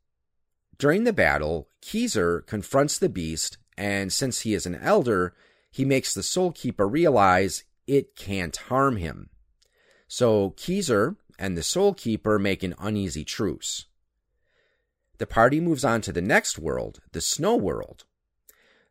During 0.77 1.03
the 1.03 1.11
battle, 1.11 1.67
Keezer 1.81 2.45
confronts 2.47 2.97
the 2.97 3.09
beast, 3.09 3.57
and 3.77 4.13
since 4.13 4.41
he 4.41 4.53
is 4.53 4.65
an 4.65 4.75
elder, 4.75 5.33
he 5.69 5.83
makes 5.83 6.13
the 6.13 6.23
Soul 6.23 6.51
Keeper 6.51 6.87
realize 6.87 7.65
it 7.85 8.15
can't 8.15 8.55
harm 8.55 8.95
him. 8.95 9.29
So 10.07 10.51
Keezer 10.51 11.17
and 11.37 11.57
the 11.57 11.63
Soul 11.63 11.93
Keeper 11.93 12.39
make 12.39 12.63
an 12.63 12.75
uneasy 12.79 13.25
truce. 13.25 13.87
The 15.17 15.27
party 15.27 15.59
moves 15.59 15.83
on 15.85 16.01
to 16.01 16.11
the 16.11 16.21
next 16.21 16.57
world, 16.57 16.99
the 17.11 17.21
Snow 17.21 17.55
World. 17.55 18.05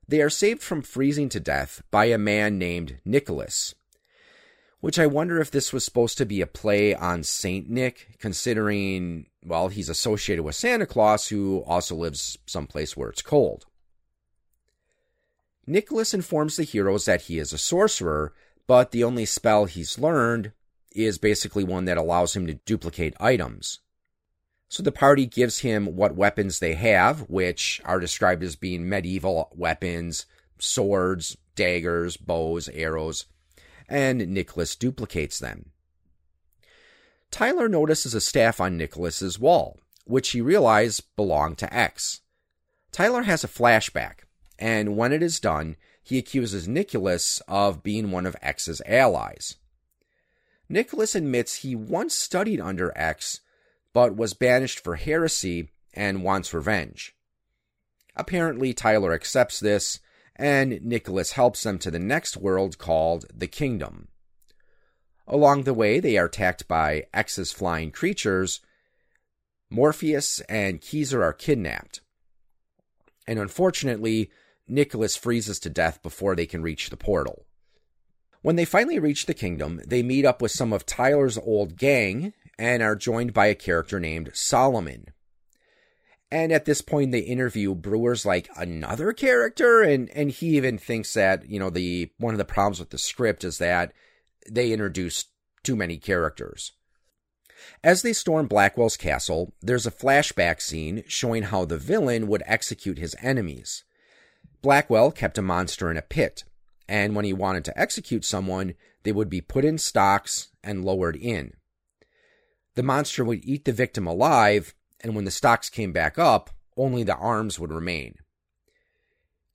They 0.07 0.21
are 0.21 0.31
saved 0.31 0.63
from 0.63 0.83
freezing 0.83 1.29
to 1.31 1.41
death 1.41 1.83
by 1.91 2.07
a 2.07 2.19
man 2.19 2.59
named 2.59 2.99
Nicholas, 3.05 3.75
which 4.81 4.99
I 4.99 5.07
wonder 5.07 5.41
if 5.41 5.51
this 5.51 5.73
was 5.73 5.85
supposed 5.85 6.19
to 6.19 6.27
be 6.27 6.41
a 6.41 6.47
play 6.47 6.95
on 6.95 7.23
Saint 7.23 7.69
Nick, 7.69 8.17
considering, 8.19 9.27
well, 9.45 9.69
he's 9.69 9.89
associated 9.89 10.43
with 10.43 10.55
Santa 10.55 10.87
Claus, 10.87 11.29
who 11.29 11.63
also 11.67 11.95
lives 11.95 12.39
someplace 12.47 12.97
where 12.97 13.11
it's 13.11 13.23
cold. 13.23 13.67
Nicholas 15.67 16.15
informs 16.15 16.57
the 16.57 16.65
heroes 16.65 17.05
that 17.05 17.23
he 17.23 17.39
is 17.39 17.53
a 17.53 17.59
sorcerer, 17.59 18.33
but 18.67 18.91
the 18.91 19.05
only 19.05 19.27
spell 19.27 19.67
he's 19.67 19.99
learned 19.99 20.53
is 20.93 21.19
basically 21.19 21.63
one 21.63 21.85
that 21.85 21.99
allows 21.99 22.35
him 22.35 22.47
to 22.47 22.55
duplicate 22.55 23.15
items. 23.21 23.81
So 24.69 24.83
the 24.83 24.93
party 24.93 25.27
gives 25.27 25.61
him 25.61 25.97
what 25.97 26.15
weapons 26.15 26.59
they 26.59 26.75
have, 26.75 27.21
which 27.29 27.81
are 27.85 28.01
described 28.01 28.43
as 28.43 28.57
being 28.57 28.89
medieval 28.89 29.51
weapons, 29.55 30.27
swords, 30.59 31.37
daggers, 31.55 32.17
bows, 32.17 32.69
arrows, 32.71 33.27
and 33.91 34.29
Nicholas 34.29 34.77
duplicates 34.77 35.39
them. 35.39 35.73
Tyler 37.31 37.69
notices 37.69 38.15
a 38.15 38.21
staff 38.21 38.61
on 38.61 38.77
Nicholas's 38.77 39.39
wall, 39.39 39.79
which 40.05 40.31
he 40.31 40.41
realizes 40.41 41.01
belonged 41.01 41.59
to 41.59 41.75
X. 41.75 42.21
Tyler 42.93 43.23
has 43.23 43.45
a 43.45 43.49
flashback, 43.49 44.21
and 44.59 44.97
when 44.97 45.13
it 45.13 45.23
is 45.23 45.39
done, 45.39 45.77
he 46.03 46.19
accuses 46.19 46.67
Nicholas 46.67 47.41
of 47.47 47.83
being 47.83 48.11
one 48.11 48.27
of 48.27 48.37
X's 48.43 48.81
allies. 48.87 49.57
Nicholas 50.69 51.15
admits 51.15 51.57
he 51.57 51.75
once 51.75 52.17
studied 52.17 52.61
under 52.61 52.97
X, 52.97 53.41
but 53.93 54.17
was 54.17 54.35
banished 54.35 54.81
for 54.81 54.97
heresy 54.97 55.71
and 55.93 56.23
wants 56.23 56.55
revenge. 56.55 57.15
Apparently, 58.17 58.73
Tyler 58.73 59.13
accepts 59.13 59.61
this 59.61 60.01
and 60.41 60.83
Nicholas 60.83 61.33
helps 61.33 61.63
them 61.63 61.79
to 61.79 61.91
the 61.91 61.99
next 61.99 62.35
world 62.35 62.79
called 62.79 63.27
the 63.33 63.47
Kingdom. 63.47 64.09
Along 65.29 65.65
the 65.65 65.75
way, 65.75 66.01
they 66.01 66.17
are 66.17 66.25
attacked 66.25 66.67
by 66.67 67.05
X's 67.13 67.53
flying 67.53 67.91
creatures. 67.91 68.61
Morpheus 69.69 70.41
and 70.49 70.81
Keezer 70.81 71.23
are 71.23 71.35
kidnapped. 71.35 72.01
And 73.27 73.39
unfortunately, 73.39 74.31
Nicholas 74.67 75.15
freezes 75.15 75.61
to 75.61 75.69
death 75.69 76.03
before 76.03 76.35
they 76.35 76.47
can 76.47 76.63
reach 76.63 76.89
the 76.89 76.97
portal. 76.97 77.45
When 78.41 78.57
they 78.57 78.65
finally 78.65 78.99
reach 78.99 79.27
the 79.27 79.35
kingdom, 79.35 79.83
they 79.87 80.03
meet 80.03 80.25
up 80.25 80.41
with 80.41 80.53
some 80.53 80.73
of 80.73 80.87
Tyler's 80.87 81.37
old 81.37 81.77
gang 81.77 82.33
and 82.59 82.83
are 82.83 82.97
joined 82.97 83.35
by 83.35 83.47
a 83.47 83.55
character 83.55 84.01
named 84.01 84.31
Solomon. 84.33 85.09
And 86.33 86.53
at 86.53 86.65
this 86.65 86.81
point 86.81 87.05
in 87.05 87.11
the 87.11 87.21
interview, 87.21 87.75
Brewer's 87.75 88.25
like 88.25 88.49
another 88.57 89.13
character, 89.13 89.83
and 89.83 90.09
and 90.11 90.31
he 90.31 90.57
even 90.57 90.79
thinks 90.79 91.13
that 91.15 91.49
you 91.49 91.59
know 91.59 91.71
the 91.71 92.11
one 92.19 92.35
of 92.35 92.39
the 92.39 92.45
problems 92.45 92.79
with 92.79 92.91
the 92.91 92.99
script 92.99 93.43
is 93.43 93.59
that 93.59 93.93
they 94.49 94.73
introduced 94.73 95.29
too 95.65 95.75
many 95.75 95.99
characters. 95.99 96.73
As 97.83 98.03
they 98.03 98.13
storm 98.13 98.47
Blackwell's 98.47 98.97
castle, 98.97 99.53
there's 99.61 99.87
a 99.87 99.91
flashback 99.91 100.63
scene 100.63 101.05
showing 101.07 101.45
how 101.45 101.65
the 101.65 101.79
villain 101.79 102.27
would 102.29 102.43
execute 102.47 102.99
his 102.99 103.17
enemies. 103.21 103.85
Blackwell 104.63 105.11
kept 105.11 105.39
a 105.39 105.43
monster 105.43 105.91
in 105.91 105.97
a 105.97 106.03
pit, 106.03 106.45
and 106.89 107.15
when 107.15 107.25
he 107.25 107.33
wanted 107.33 107.65
to 107.67 107.79
execute 107.79 108.25
someone, 108.25 108.75
they 109.03 109.13
would 109.13 109.29
be 109.29 109.41
put 109.41 109.65
in 109.65 109.79
stocks 109.79 110.49
and 110.63 110.85
lowered 110.85 111.17
in. 111.17 111.55
The 112.75 112.83
monster 112.83 113.25
would 113.25 113.45
eat 113.45 113.65
the 113.65 113.73
victim 113.73 114.07
alive, 114.07 114.75
and 115.03 115.15
when 115.15 115.25
the 115.25 115.31
stocks 115.31 115.69
came 115.69 115.93
back 115.93 116.19
up, 116.19 116.51
only 116.77 117.03
the 117.03 117.17
arms 117.17 117.59
would 117.59 117.73
remain. 117.73 118.17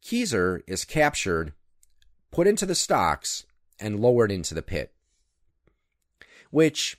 Keezer 0.04 0.62
is 0.68 0.86
captured, 0.86 1.54
put 2.32 2.48
into 2.48 2.66
the 2.66 2.76
stocks, 2.76 3.46
and 3.80 4.00
lowered 4.00 4.32
into 4.32 4.54
the 4.54 4.62
pit. 4.62 4.94
Which 6.52 6.98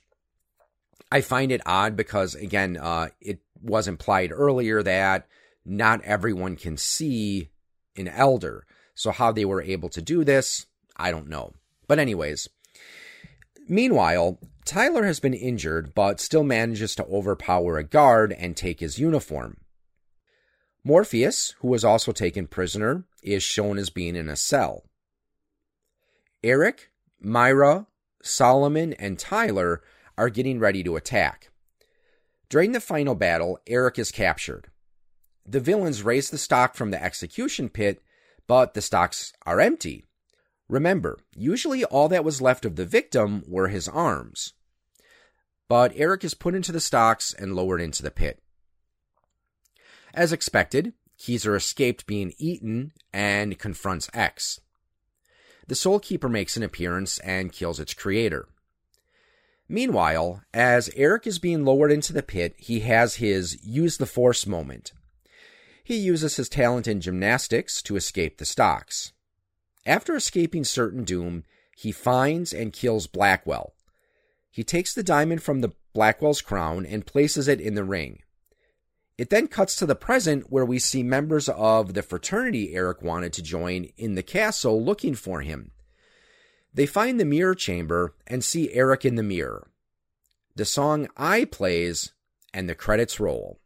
I 1.11 1.21
find 1.21 1.51
it 1.51 1.61
odd 1.65 1.95
because, 1.95 2.35
again, 2.35 2.77
uh, 2.77 3.09
it 3.21 3.39
was 3.61 3.87
implied 3.87 4.31
earlier 4.31 4.83
that 4.83 5.27
not 5.65 6.01
everyone 6.03 6.55
can 6.55 6.77
see 6.77 7.49
an 7.95 8.07
elder. 8.07 8.65
So, 8.93 9.11
how 9.11 9.31
they 9.31 9.45
were 9.45 9.61
able 9.61 9.89
to 9.89 10.01
do 10.01 10.23
this, 10.23 10.65
I 10.95 11.11
don't 11.11 11.29
know. 11.29 11.53
But, 11.87 11.99
anyways, 11.99 12.49
meanwhile, 13.67 14.39
Tyler 14.67 15.05
has 15.05 15.21
been 15.21 15.33
injured 15.33 15.95
but 15.95 16.19
still 16.19 16.43
manages 16.43 16.93
to 16.93 17.05
overpower 17.05 17.77
a 17.77 17.85
guard 17.85 18.33
and 18.33 18.57
take 18.57 18.81
his 18.81 18.99
uniform. 18.99 19.55
Morpheus, 20.83 21.55
who 21.59 21.69
was 21.69 21.85
also 21.85 22.11
taken 22.11 22.47
prisoner, 22.47 23.05
is 23.23 23.43
shown 23.43 23.77
as 23.77 23.89
being 23.89 24.17
in 24.17 24.27
a 24.27 24.35
cell. 24.35 24.83
Eric, 26.43 26.91
Myra, 27.21 27.87
Solomon, 28.21 28.91
and 28.93 29.17
Tyler 29.17 29.81
are 30.17 30.29
getting 30.29 30.59
ready 30.59 30.83
to 30.83 30.97
attack. 30.97 31.49
During 32.49 32.73
the 32.73 32.81
final 32.81 33.15
battle, 33.15 33.59
Eric 33.67 33.97
is 33.97 34.11
captured. 34.11 34.69
The 35.45 35.61
villains 35.61 36.03
raise 36.03 36.29
the 36.29 36.37
stock 36.37 36.75
from 36.75 36.91
the 36.91 37.01
execution 37.01 37.69
pit, 37.69 38.01
but 38.47 38.73
the 38.73 38.81
stocks 38.81 39.31
are 39.45 39.61
empty. 39.61 40.03
Remember, 40.67 41.19
usually 41.33 41.85
all 41.85 42.09
that 42.09 42.25
was 42.25 42.41
left 42.41 42.65
of 42.65 42.75
the 42.75 42.85
victim 42.85 43.43
were 43.47 43.69
his 43.69 43.87
arms. 43.87 44.53
But 45.69 45.91
Eric 45.95 46.23
is 46.23 46.33
put 46.33 46.55
into 46.55 46.71
the 46.71 46.79
stocks 46.79 47.33
and 47.33 47.55
lowered 47.55 47.81
into 47.81 48.03
the 48.03 48.11
pit. 48.11 48.41
As 50.13 50.31
expected, 50.31 50.93
Keezer 51.19 51.55
escaped 51.55 52.05
being 52.05 52.33
eaten 52.37 52.93
and 53.11 53.59
confronts 53.59 54.09
X. 54.13 54.61
The 55.67 55.75
Soul 55.75 55.99
Keeper 55.99 56.29
makes 56.29 56.55
an 56.55 56.63
appearance 56.63 57.19
and 57.19 57.51
kills 57.51 57.79
its 57.79 57.93
creator. 57.93 58.47
Meanwhile, 59.67 60.43
as 60.53 60.89
Eric 60.95 61.27
is 61.27 61.39
being 61.39 61.65
lowered 61.65 61.91
into 61.91 62.13
the 62.13 62.23
pit, 62.23 62.55
he 62.57 62.81
has 62.81 63.15
his 63.15 63.61
use 63.65 63.97
the 63.97 64.05
force 64.05 64.47
moment. 64.47 64.93
He 65.83 65.97
uses 65.97 66.37
his 66.37 66.47
talent 66.47 66.87
in 66.87 67.01
gymnastics 67.01 67.81
to 67.83 67.97
escape 67.97 68.37
the 68.37 68.45
stocks. 68.45 69.11
After 69.85 70.15
escaping 70.15 70.63
certain 70.63 71.03
doom, 71.03 71.43
he 71.75 71.91
finds 71.91 72.53
and 72.53 72.71
kills 72.71 73.07
Blackwell. 73.07 73.73
He 74.57 74.63
takes 74.63 74.91
the 74.91 75.03
diamond 75.03 75.43
from 75.43 75.61
the 75.61 75.73
Blackwell's 75.93 76.41
crown 76.41 76.83
and 76.83 77.05
places 77.05 77.47
it 77.47 77.61
in 77.61 77.75
the 77.75 77.83
ring. 77.83 78.23
It 79.15 79.29
then 79.29 79.47
cuts 79.47 79.75
to 79.75 79.85
the 79.85 79.93
present 79.93 80.51
where 80.51 80.65
we 80.65 80.79
see 80.79 81.03
members 81.03 81.47
of 81.47 81.93
the 81.93 82.01
fraternity 82.01 82.73
Eric 82.73 83.03
wanted 83.03 83.33
to 83.33 83.43
join 83.43 83.91
in 83.97 84.15
the 84.15 84.23
castle 84.23 84.83
looking 84.83 85.13
for 85.13 85.41
him. 85.41 85.73
They 86.73 86.87
find 86.87 87.19
the 87.19 87.23
mirror 87.23 87.53
chamber 87.53 88.15
and 88.25 88.43
see 88.43 88.73
Eric 88.73 89.05
in 89.05 89.13
the 89.13 89.21
mirror. 89.21 89.69
The 90.55 90.65
song 90.65 91.07
I 91.15 91.45
plays 91.45 92.13
and 92.51 92.67
the 92.67 92.73
credits 92.73 93.19
roll. 93.19 93.59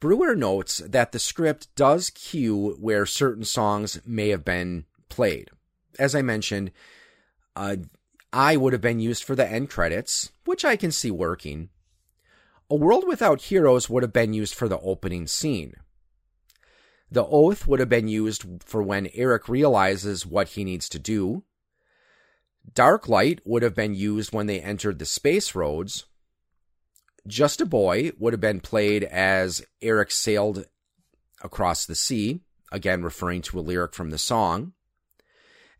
Brewer 0.00 0.36
notes 0.36 0.82
that 0.86 1.12
the 1.12 1.18
script 1.18 1.74
does 1.76 2.10
cue 2.10 2.76
where 2.78 3.06
certain 3.06 3.44
songs 3.44 4.02
may 4.04 4.28
have 4.28 4.44
been 4.44 4.84
played. 5.08 5.48
As 5.98 6.14
I 6.14 6.20
mentioned, 6.20 6.72
uh, 7.56 7.76
I 8.32 8.56
would 8.56 8.72
have 8.72 8.82
been 8.82 9.00
used 9.00 9.24
for 9.24 9.34
the 9.34 9.48
end 9.48 9.70
credits, 9.70 10.30
which 10.44 10.64
I 10.64 10.76
can 10.76 10.92
see 10.92 11.10
working. 11.10 11.70
A 12.68 12.74
World 12.74 13.04
Without 13.06 13.42
Heroes 13.42 13.88
would 13.88 14.02
have 14.02 14.12
been 14.12 14.34
used 14.34 14.54
for 14.54 14.68
the 14.68 14.80
opening 14.80 15.26
scene. 15.26 15.74
The 17.10 17.24
Oath 17.24 17.66
would 17.66 17.78
have 17.78 17.88
been 17.88 18.08
used 18.08 18.44
for 18.64 18.82
when 18.82 19.08
Eric 19.14 19.48
realizes 19.48 20.26
what 20.26 20.48
he 20.48 20.64
needs 20.64 20.88
to 20.88 20.98
do. 20.98 21.44
Dark 22.74 23.08
Light 23.08 23.40
would 23.44 23.62
have 23.62 23.76
been 23.76 23.94
used 23.94 24.32
when 24.32 24.46
they 24.46 24.60
entered 24.60 24.98
the 24.98 25.06
space 25.06 25.54
roads. 25.54 26.06
Just 27.26 27.60
a 27.60 27.66
Boy 27.66 28.10
would 28.18 28.32
have 28.32 28.40
been 28.40 28.60
played 28.60 29.04
as 29.04 29.64
Eric 29.80 30.10
sailed 30.10 30.66
across 31.42 31.86
the 31.86 31.94
sea, 31.94 32.40
again 32.72 33.02
referring 33.02 33.42
to 33.42 33.58
a 33.58 33.62
lyric 33.62 33.94
from 33.94 34.10
the 34.10 34.18
song. 34.18 34.72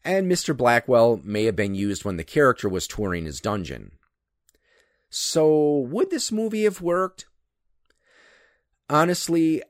And 0.06 0.30
Mr. 0.30 0.56
Blackwell 0.56 1.20
may 1.24 1.44
have 1.44 1.56
been 1.56 1.74
used 1.74 2.04
when 2.04 2.16
the 2.16 2.24
character 2.24 2.68
was 2.68 2.86
touring 2.86 3.26
his 3.26 3.40
dungeon. 3.40 3.92
So, 5.10 5.78
would 5.90 6.10
this 6.10 6.32
movie 6.32 6.64
have 6.64 6.80
worked? 6.80 7.26
Honestly, 8.88 9.62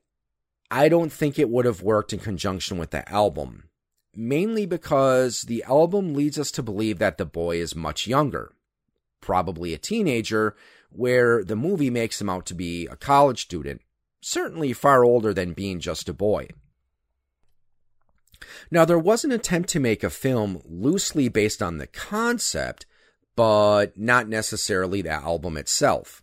I 0.70 0.88
don't 0.88 1.12
think 1.12 1.38
it 1.38 1.48
would 1.48 1.64
have 1.64 1.82
worked 1.82 2.12
in 2.12 2.18
conjunction 2.18 2.78
with 2.78 2.90
the 2.90 3.08
album 3.10 3.66
mainly 4.16 4.64
because 4.66 5.42
the 5.42 5.62
album 5.64 6.14
leads 6.14 6.38
us 6.38 6.50
to 6.50 6.62
believe 6.62 6.98
that 6.98 7.18
the 7.18 7.26
boy 7.26 7.58
is 7.60 7.76
much 7.76 8.06
younger, 8.06 8.52
probably 9.20 9.74
a 9.74 9.78
teenager, 9.78 10.56
where 10.90 11.44
the 11.44 11.56
movie 11.56 11.90
makes 11.90 12.20
him 12.20 12.30
out 12.30 12.46
to 12.46 12.54
be 12.54 12.86
a 12.86 12.96
college 12.96 13.42
student, 13.42 13.82
certainly 14.20 14.72
far 14.72 15.04
older 15.04 15.34
than 15.34 15.52
being 15.52 15.78
just 15.78 16.08
a 16.08 16.14
boy. 16.14 16.48
Now, 18.70 18.84
there 18.84 18.98
was 18.98 19.24
an 19.24 19.32
attempt 19.32 19.68
to 19.70 19.80
make 19.80 20.04
a 20.04 20.10
film 20.10 20.62
loosely 20.64 21.28
based 21.28 21.62
on 21.62 21.78
the 21.78 21.86
concept, 21.86 22.86
but 23.34 23.98
not 23.98 24.28
necessarily 24.28 25.02
the 25.02 25.10
album 25.10 25.56
itself. 25.56 26.22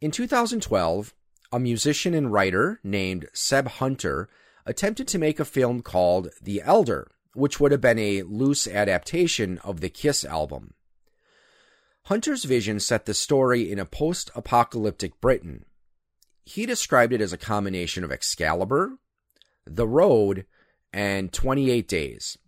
In 0.00 0.10
2012, 0.10 1.14
a 1.50 1.58
musician 1.58 2.14
and 2.14 2.32
writer 2.32 2.80
named 2.84 3.28
Seb 3.32 3.68
Hunter 3.68 4.28
attempted 4.66 5.08
to 5.08 5.18
make 5.18 5.40
a 5.40 5.44
film 5.44 5.82
called 5.82 6.28
The 6.42 6.62
Elder, 6.62 7.10
which 7.34 7.58
would 7.58 7.72
have 7.72 7.80
been 7.80 7.98
a 7.98 8.22
loose 8.22 8.68
adaptation 8.68 9.58
of 9.58 9.80
the 9.80 9.88
Kiss 9.88 10.24
album. 10.24 10.74
Hunter's 12.04 12.44
vision 12.44 12.80
set 12.80 13.06
the 13.06 13.14
story 13.14 13.70
in 13.70 13.78
a 13.78 13.84
post 13.84 14.30
apocalyptic 14.34 15.20
Britain. 15.20 15.64
He 16.44 16.64
described 16.64 17.12
it 17.12 17.20
as 17.20 17.32
a 17.32 17.38
combination 17.38 18.04
of 18.04 18.12
Excalibur, 18.12 18.98
The 19.66 19.86
Road, 19.86 20.46
and 20.92 21.32
28 21.32 21.88
Days. 21.88 22.38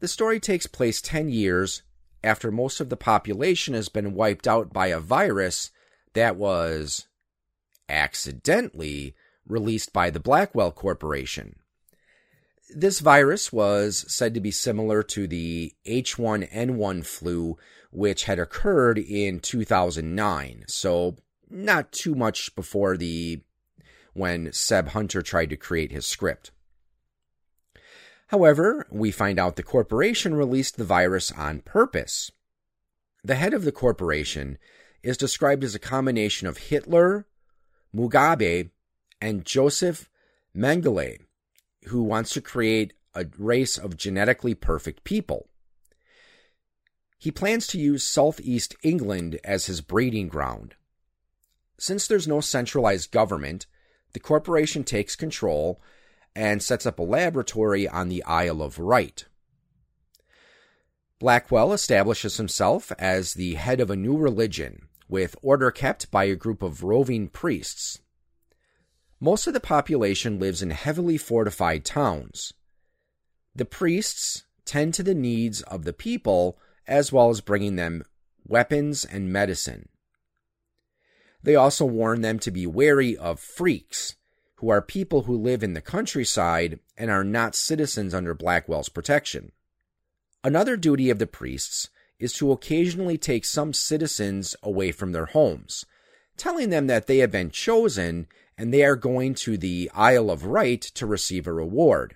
The 0.00 0.08
story 0.08 0.40
takes 0.40 0.66
place 0.66 1.00
10 1.00 1.28
years 1.28 1.82
after 2.22 2.50
most 2.50 2.80
of 2.80 2.88
the 2.88 2.96
population 2.96 3.74
has 3.74 3.88
been 3.88 4.14
wiped 4.14 4.48
out 4.48 4.72
by 4.72 4.88
a 4.88 5.00
virus 5.00 5.70
that 6.14 6.36
was 6.36 7.06
accidentally 7.88 9.14
released 9.46 9.92
by 9.92 10.10
the 10.10 10.20
Blackwell 10.20 10.72
Corporation. 10.72 11.56
This 12.74 13.00
virus 13.00 13.52
was 13.52 14.04
said 14.08 14.34
to 14.34 14.40
be 14.40 14.50
similar 14.50 15.02
to 15.02 15.26
the 15.26 15.74
H1N1 15.86 17.04
flu, 17.04 17.58
which 17.90 18.24
had 18.24 18.38
occurred 18.38 18.98
in 18.98 19.40
2009. 19.40 20.64
So, 20.66 21.16
not 21.50 21.92
too 21.92 22.14
much 22.14 22.54
before 22.56 22.96
the 22.96 23.42
when 24.14 24.52
Seb 24.52 24.88
Hunter 24.88 25.22
tried 25.22 25.50
to 25.50 25.56
create 25.56 25.92
his 25.92 26.06
script. 26.06 26.52
However, 28.28 28.86
we 28.90 29.10
find 29.10 29.38
out 29.38 29.56
the 29.56 29.62
corporation 29.62 30.34
released 30.34 30.76
the 30.76 30.84
virus 30.84 31.30
on 31.32 31.60
purpose. 31.60 32.30
The 33.22 33.34
head 33.36 33.54
of 33.54 33.64
the 33.64 33.72
corporation 33.72 34.58
is 35.02 35.16
described 35.16 35.64
as 35.64 35.74
a 35.74 35.78
combination 35.78 36.46
of 36.46 36.58
Hitler, 36.58 37.26
Mugabe, 37.94 38.70
and 39.20 39.44
Joseph 39.44 40.08
Mengele, 40.56 41.18
who 41.86 42.02
wants 42.02 42.30
to 42.30 42.40
create 42.40 42.94
a 43.14 43.26
race 43.38 43.78
of 43.78 43.96
genetically 43.96 44.54
perfect 44.54 45.04
people. 45.04 45.48
He 47.18 47.30
plans 47.30 47.66
to 47.68 47.78
use 47.78 48.04
southeast 48.04 48.74
England 48.82 49.38
as 49.44 49.66
his 49.66 49.80
breeding 49.80 50.28
ground. 50.28 50.74
Since 51.78 52.06
there's 52.06 52.28
no 52.28 52.40
centralized 52.40 53.10
government, 53.10 53.66
the 54.12 54.20
corporation 54.20 54.84
takes 54.84 55.16
control 55.16 55.80
and 56.34 56.62
sets 56.62 56.86
up 56.86 56.98
a 56.98 57.02
laboratory 57.02 57.88
on 57.88 58.08
the 58.08 58.22
Isle 58.24 58.62
of 58.62 58.78
Wight. 58.78 59.26
Blackwell 61.18 61.72
establishes 61.72 62.36
himself 62.36 62.92
as 62.98 63.34
the 63.34 63.54
head 63.54 63.80
of 63.80 63.90
a 63.90 63.96
new 63.96 64.16
religion, 64.16 64.88
with 65.08 65.36
order 65.42 65.70
kept 65.70 66.10
by 66.10 66.24
a 66.24 66.34
group 66.34 66.62
of 66.62 66.82
roving 66.82 67.28
priests. 67.28 68.00
Most 69.20 69.46
of 69.46 69.54
the 69.54 69.60
population 69.60 70.38
lives 70.38 70.60
in 70.60 70.70
heavily 70.70 71.16
fortified 71.16 71.84
towns. 71.84 72.52
The 73.54 73.64
priests 73.64 74.44
tend 74.64 74.94
to 74.94 75.02
the 75.02 75.14
needs 75.14 75.62
of 75.62 75.84
the 75.84 75.92
people 75.92 76.58
as 76.86 77.12
well 77.12 77.30
as 77.30 77.40
bringing 77.40 77.76
them 77.76 78.04
weapons 78.46 79.04
and 79.04 79.32
medicine. 79.32 79.88
They 81.42 81.54
also 81.54 81.84
warn 81.84 82.22
them 82.22 82.38
to 82.40 82.50
be 82.50 82.66
wary 82.66 83.16
of 83.16 83.38
freaks, 83.38 84.16
who 84.64 84.70
are 84.70 84.80
people 84.80 85.24
who 85.24 85.36
live 85.36 85.62
in 85.62 85.74
the 85.74 85.80
countryside 85.82 86.78
and 86.96 87.10
are 87.10 87.22
not 87.22 87.54
citizens 87.54 88.14
under 88.14 88.32
Blackwell's 88.32 88.88
protection. 88.88 89.52
Another 90.42 90.74
duty 90.74 91.10
of 91.10 91.18
the 91.18 91.26
priests 91.26 91.90
is 92.18 92.32
to 92.32 92.50
occasionally 92.50 93.18
take 93.18 93.44
some 93.44 93.74
citizens 93.74 94.56
away 94.62 94.90
from 94.90 95.12
their 95.12 95.26
homes, 95.26 95.84
telling 96.38 96.70
them 96.70 96.86
that 96.86 97.06
they 97.06 97.18
have 97.18 97.30
been 97.30 97.50
chosen 97.50 98.26
and 98.56 98.72
they 98.72 98.82
are 98.82 98.96
going 98.96 99.34
to 99.34 99.58
the 99.58 99.90
Isle 99.92 100.30
of 100.30 100.46
Wight 100.46 100.80
to 100.94 101.04
receive 101.04 101.46
a 101.46 101.52
reward. 101.52 102.14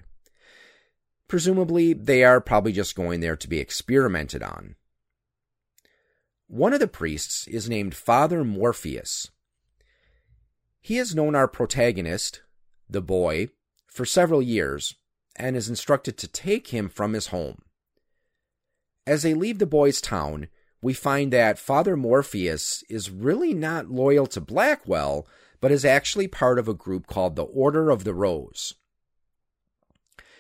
Presumably, 1.28 1.92
they 1.92 2.24
are 2.24 2.40
probably 2.40 2.72
just 2.72 2.94
going 2.94 3.20
there 3.20 3.36
to 3.36 3.48
be 3.48 3.58
experimented 3.58 4.42
on. 4.42 4.76
One 6.46 6.72
of 6.72 6.80
the 6.80 6.88
priests 6.88 7.46
is 7.46 7.68
named 7.68 7.94
Father 7.94 8.42
Morpheus. 8.42 9.30
He 10.80 10.96
has 10.96 11.14
known 11.14 11.34
our 11.34 11.48
protagonist, 11.48 12.42
the 12.88 13.02
boy, 13.02 13.48
for 13.86 14.04
several 14.04 14.42
years 14.42 14.94
and 15.36 15.56
is 15.56 15.68
instructed 15.68 16.16
to 16.18 16.28
take 16.28 16.68
him 16.68 16.88
from 16.88 17.12
his 17.12 17.28
home. 17.28 17.62
As 19.06 19.22
they 19.22 19.34
leave 19.34 19.58
the 19.58 19.66
boy's 19.66 20.00
town, 20.00 20.48
we 20.82 20.92
find 20.92 21.32
that 21.32 21.58
Father 21.58 21.96
Morpheus 21.96 22.84
is 22.88 23.10
really 23.10 23.54
not 23.54 23.90
loyal 23.90 24.26
to 24.28 24.40
Blackwell, 24.40 25.26
but 25.60 25.72
is 25.72 25.84
actually 25.84 26.28
part 26.28 26.58
of 26.58 26.68
a 26.68 26.74
group 26.74 27.06
called 27.06 27.34
the 27.34 27.44
Order 27.44 27.90
of 27.90 28.04
the 28.04 28.14
Rose. 28.14 28.74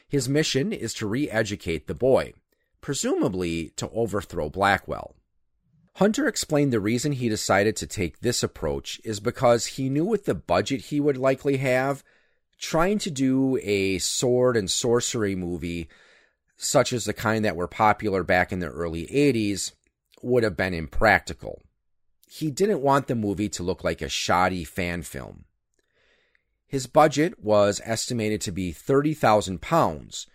His 0.08 0.28
mission 0.28 0.72
is 0.72 0.94
to 0.94 1.06
re 1.06 1.28
educate 1.30 1.86
the 1.86 1.94
boy, 1.94 2.34
presumably 2.80 3.70
to 3.76 3.90
overthrow 3.90 4.48
Blackwell. 4.48 5.16
Hunter 5.94 6.28
explained 6.28 6.72
the 6.72 6.80
reason 6.80 7.12
he 7.12 7.28
decided 7.28 7.76
to 7.76 7.86
take 7.86 8.20
this 8.20 8.42
approach 8.42 9.00
is 9.04 9.20
because 9.20 9.66
he 9.66 9.88
knew 9.88 10.04
with 10.04 10.26
the 10.26 10.34
budget 10.34 10.86
he 10.86 11.00
would 11.00 11.16
likely 11.16 11.56
have, 11.56 12.04
trying 12.58 12.98
to 12.98 13.10
do 13.10 13.58
a 13.62 13.98
sword 13.98 14.56
and 14.56 14.70
sorcery 14.70 15.34
movie, 15.34 15.88
such 16.56 16.92
as 16.92 17.04
the 17.04 17.12
kind 17.12 17.44
that 17.44 17.56
were 17.56 17.68
popular 17.68 18.22
back 18.22 18.52
in 18.52 18.60
the 18.60 18.68
early 18.68 19.06
80s, 19.06 19.72
would 20.22 20.42
have 20.42 20.56
been 20.56 20.74
impractical. 20.74 21.62
He 22.28 22.50
didn't 22.50 22.82
want 22.82 23.06
the 23.06 23.14
movie 23.14 23.48
to 23.50 23.62
look 23.62 23.82
like 23.82 24.02
a 24.02 24.08
shoddy 24.08 24.64
fan 24.64 25.02
film. 25.02 25.44
His 26.66 26.86
budget 26.86 27.42
was 27.42 27.80
estimated 27.84 28.40
to 28.42 28.52
be 28.52 28.72
30,000 28.72 29.60
pounds, 29.60 30.26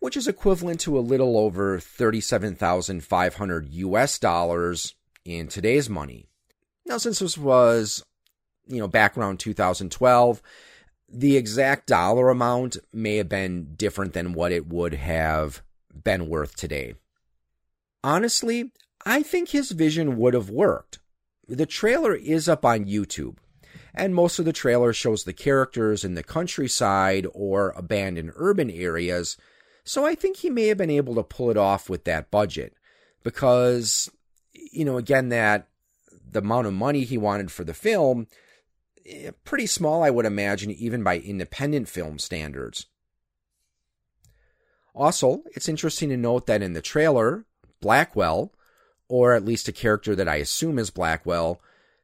which 0.00 0.16
is 0.16 0.26
equivalent 0.26 0.80
to 0.80 0.98
a 0.98 1.00
little 1.00 1.38
over 1.38 1.78
37,500 1.78 3.68
US 3.68 4.18
dollars 4.18 4.94
in 5.24 5.46
today's 5.46 5.88
money. 5.88 6.26
Now, 6.86 6.98
since 6.98 7.20
this 7.20 7.38
was, 7.38 8.02
you 8.66 8.78
know, 8.78 8.88
back 8.88 9.16
around 9.16 9.38
2012, 9.38 10.42
the 11.08 11.36
exact 11.36 11.86
dollar 11.86 12.30
amount 12.30 12.78
may 12.92 13.16
have 13.16 13.28
been 13.28 13.74
different 13.76 14.12
than 14.12 14.32
what 14.32 14.52
it 14.52 14.66
would 14.66 14.94
have 14.94 15.62
been 16.02 16.28
worth 16.28 16.56
today. 16.56 16.94
Honestly, 18.02 18.72
I 19.04 19.22
think 19.22 19.50
his 19.50 19.72
vision 19.72 20.16
would 20.16 20.34
have 20.34 20.50
worked. 20.50 20.98
The 21.46 21.66
trailer 21.66 22.14
is 22.14 22.48
up 22.48 22.64
on 22.64 22.84
YouTube, 22.84 23.36
and 23.92 24.14
most 24.14 24.38
of 24.38 24.44
the 24.44 24.52
trailer 24.52 24.92
shows 24.92 25.24
the 25.24 25.32
characters 25.32 26.04
in 26.04 26.14
the 26.14 26.22
countryside 26.22 27.26
or 27.34 27.70
abandoned 27.76 28.32
urban 28.36 28.70
areas 28.70 29.36
so 29.90 30.06
I 30.06 30.14
think 30.14 30.36
he 30.36 30.50
may 30.50 30.68
have 30.68 30.78
been 30.78 30.88
able 30.88 31.16
to 31.16 31.24
pull 31.24 31.50
it 31.50 31.56
off 31.56 31.90
with 31.90 32.04
that 32.04 32.30
budget 32.30 32.74
because, 33.24 34.08
you 34.52 34.84
know, 34.84 34.98
again, 34.98 35.30
that 35.30 35.66
the 36.30 36.38
amount 36.38 36.68
of 36.68 36.72
money 36.72 37.02
he 37.02 37.18
wanted 37.18 37.50
for 37.50 37.64
the 37.64 37.74
film, 37.74 38.28
eh, 39.04 39.32
pretty 39.42 39.66
small, 39.66 40.04
I 40.04 40.10
would 40.10 40.26
imagine, 40.26 40.70
even 40.70 41.02
by 41.02 41.18
independent 41.18 41.88
film 41.88 42.20
standards. 42.20 42.86
Also, 44.94 45.42
it's 45.56 45.68
interesting 45.68 46.08
to 46.10 46.16
note 46.16 46.46
that 46.46 46.62
in 46.62 46.74
the 46.74 46.80
trailer, 46.80 47.44
Blackwell, 47.80 48.52
or 49.08 49.32
at 49.32 49.44
least 49.44 49.66
a 49.66 49.72
character 49.72 50.14
that 50.14 50.28
I 50.28 50.36
assume 50.36 50.78
is 50.78 50.90
Blackwell, 50.90 51.60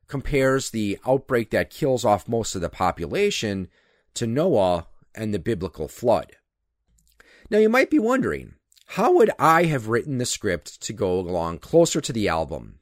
compares 0.09 0.71
the 0.71 0.99
outbreak 1.07 1.51
that 1.51 1.71
kills 1.71 2.05
off 2.05 2.27
most 2.27 2.57
of 2.57 2.63
the 2.63 2.69
population 2.69 3.69
to 4.15 4.27
Noah 4.27 4.89
and 5.15 5.33
the 5.33 5.39
biblical 5.39 5.87
flood. 5.87 6.33
Now 7.51 7.59
you 7.59 7.69
might 7.69 7.91
be 7.91 7.99
wondering, 7.99 8.55
how 8.87 9.13
would 9.13 9.31
I 9.39 9.65
have 9.65 9.89
written 9.89 10.19
the 10.19 10.27
script 10.27 10.81
to 10.83 10.93
go 10.93 11.19
along 11.19 11.59
closer 11.59 12.01
to 12.01 12.13
the 12.13 12.29
album? 12.29 12.81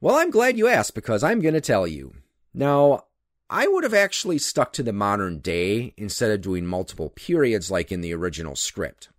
Well, 0.00 0.16
I'm 0.16 0.30
glad 0.30 0.58
you 0.58 0.68
asked 0.68 0.94
because 0.94 1.22
I'm 1.22 1.40
going 1.40 1.54
to 1.54 1.60
tell 1.60 1.86
you. 1.86 2.14
Now, 2.52 3.04
I 3.48 3.66
would 3.66 3.84
have 3.84 3.94
actually 3.94 4.38
stuck 4.38 4.72
to 4.74 4.82
the 4.82 4.92
modern 4.92 5.38
day 5.38 5.94
instead 5.96 6.30
of 6.30 6.40
doing 6.40 6.66
multiple 6.66 7.10
periods 7.10 7.70
like 7.70 7.92
in 7.92 8.00
the 8.00 8.14
original 8.14 8.56
script. 8.56 9.10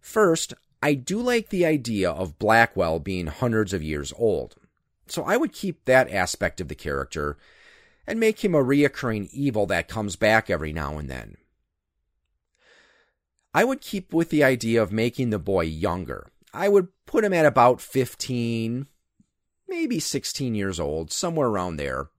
First, 0.00 0.54
I 0.82 0.94
do 0.94 1.20
like 1.20 1.48
the 1.48 1.66
idea 1.66 2.10
of 2.10 2.38
Blackwell 2.38 3.00
being 3.00 3.26
hundreds 3.26 3.72
of 3.72 3.82
years 3.82 4.12
old, 4.16 4.56
so 5.08 5.24
I 5.24 5.36
would 5.36 5.52
keep 5.52 5.84
that 5.84 6.12
aspect 6.12 6.60
of 6.60 6.68
the 6.68 6.74
character 6.74 7.38
and 8.06 8.20
make 8.20 8.44
him 8.44 8.54
a 8.54 8.62
reoccurring 8.62 9.30
evil 9.32 9.66
that 9.66 9.88
comes 9.88 10.14
back 10.16 10.48
every 10.48 10.72
now 10.72 10.98
and 10.98 11.08
then. 11.08 11.36
I 13.56 13.64
would 13.64 13.80
keep 13.80 14.12
with 14.12 14.28
the 14.28 14.44
idea 14.44 14.82
of 14.82 14.92
making 14.92 15.30
the 15.30 15.38
boy 15.38 15.62
younger. 15.62 16.26
I 16.52 16.68
would 16.68 16.88
put 17.06 17.24
him 17.24 17.32
at 17.32 17.46
about 17.46 17.80
15, 17.80 18.86
maybe 19.66 19.98
16 19.98 20.54
years 20.54 20.78
old, 20.78 21.10
somewhere 21.10 21.48
around 21.48 21.76
there. 21.76 22.10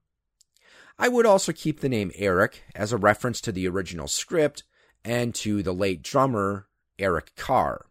I 0.98 1.06
would 1.06 1.26
also 1.26 1.52
keep 1.52 1.78
the 1.78 1.88
name 1.88 2.10
Eric 2.16 2.64
as 2.74 2.92
a 2.92 2.96
reference 2.96 3.40
to 3.42 3.52
the 3.52 3.68
original 3.68 4.08
script 4.08 4.64
and 5.04 5.32
to 5.36 5.62
the 5.62 5.72
late 5.72 6.02
drummer 6.02 6.66
Eric 6.98 7.36
Carr. 7.36 7.86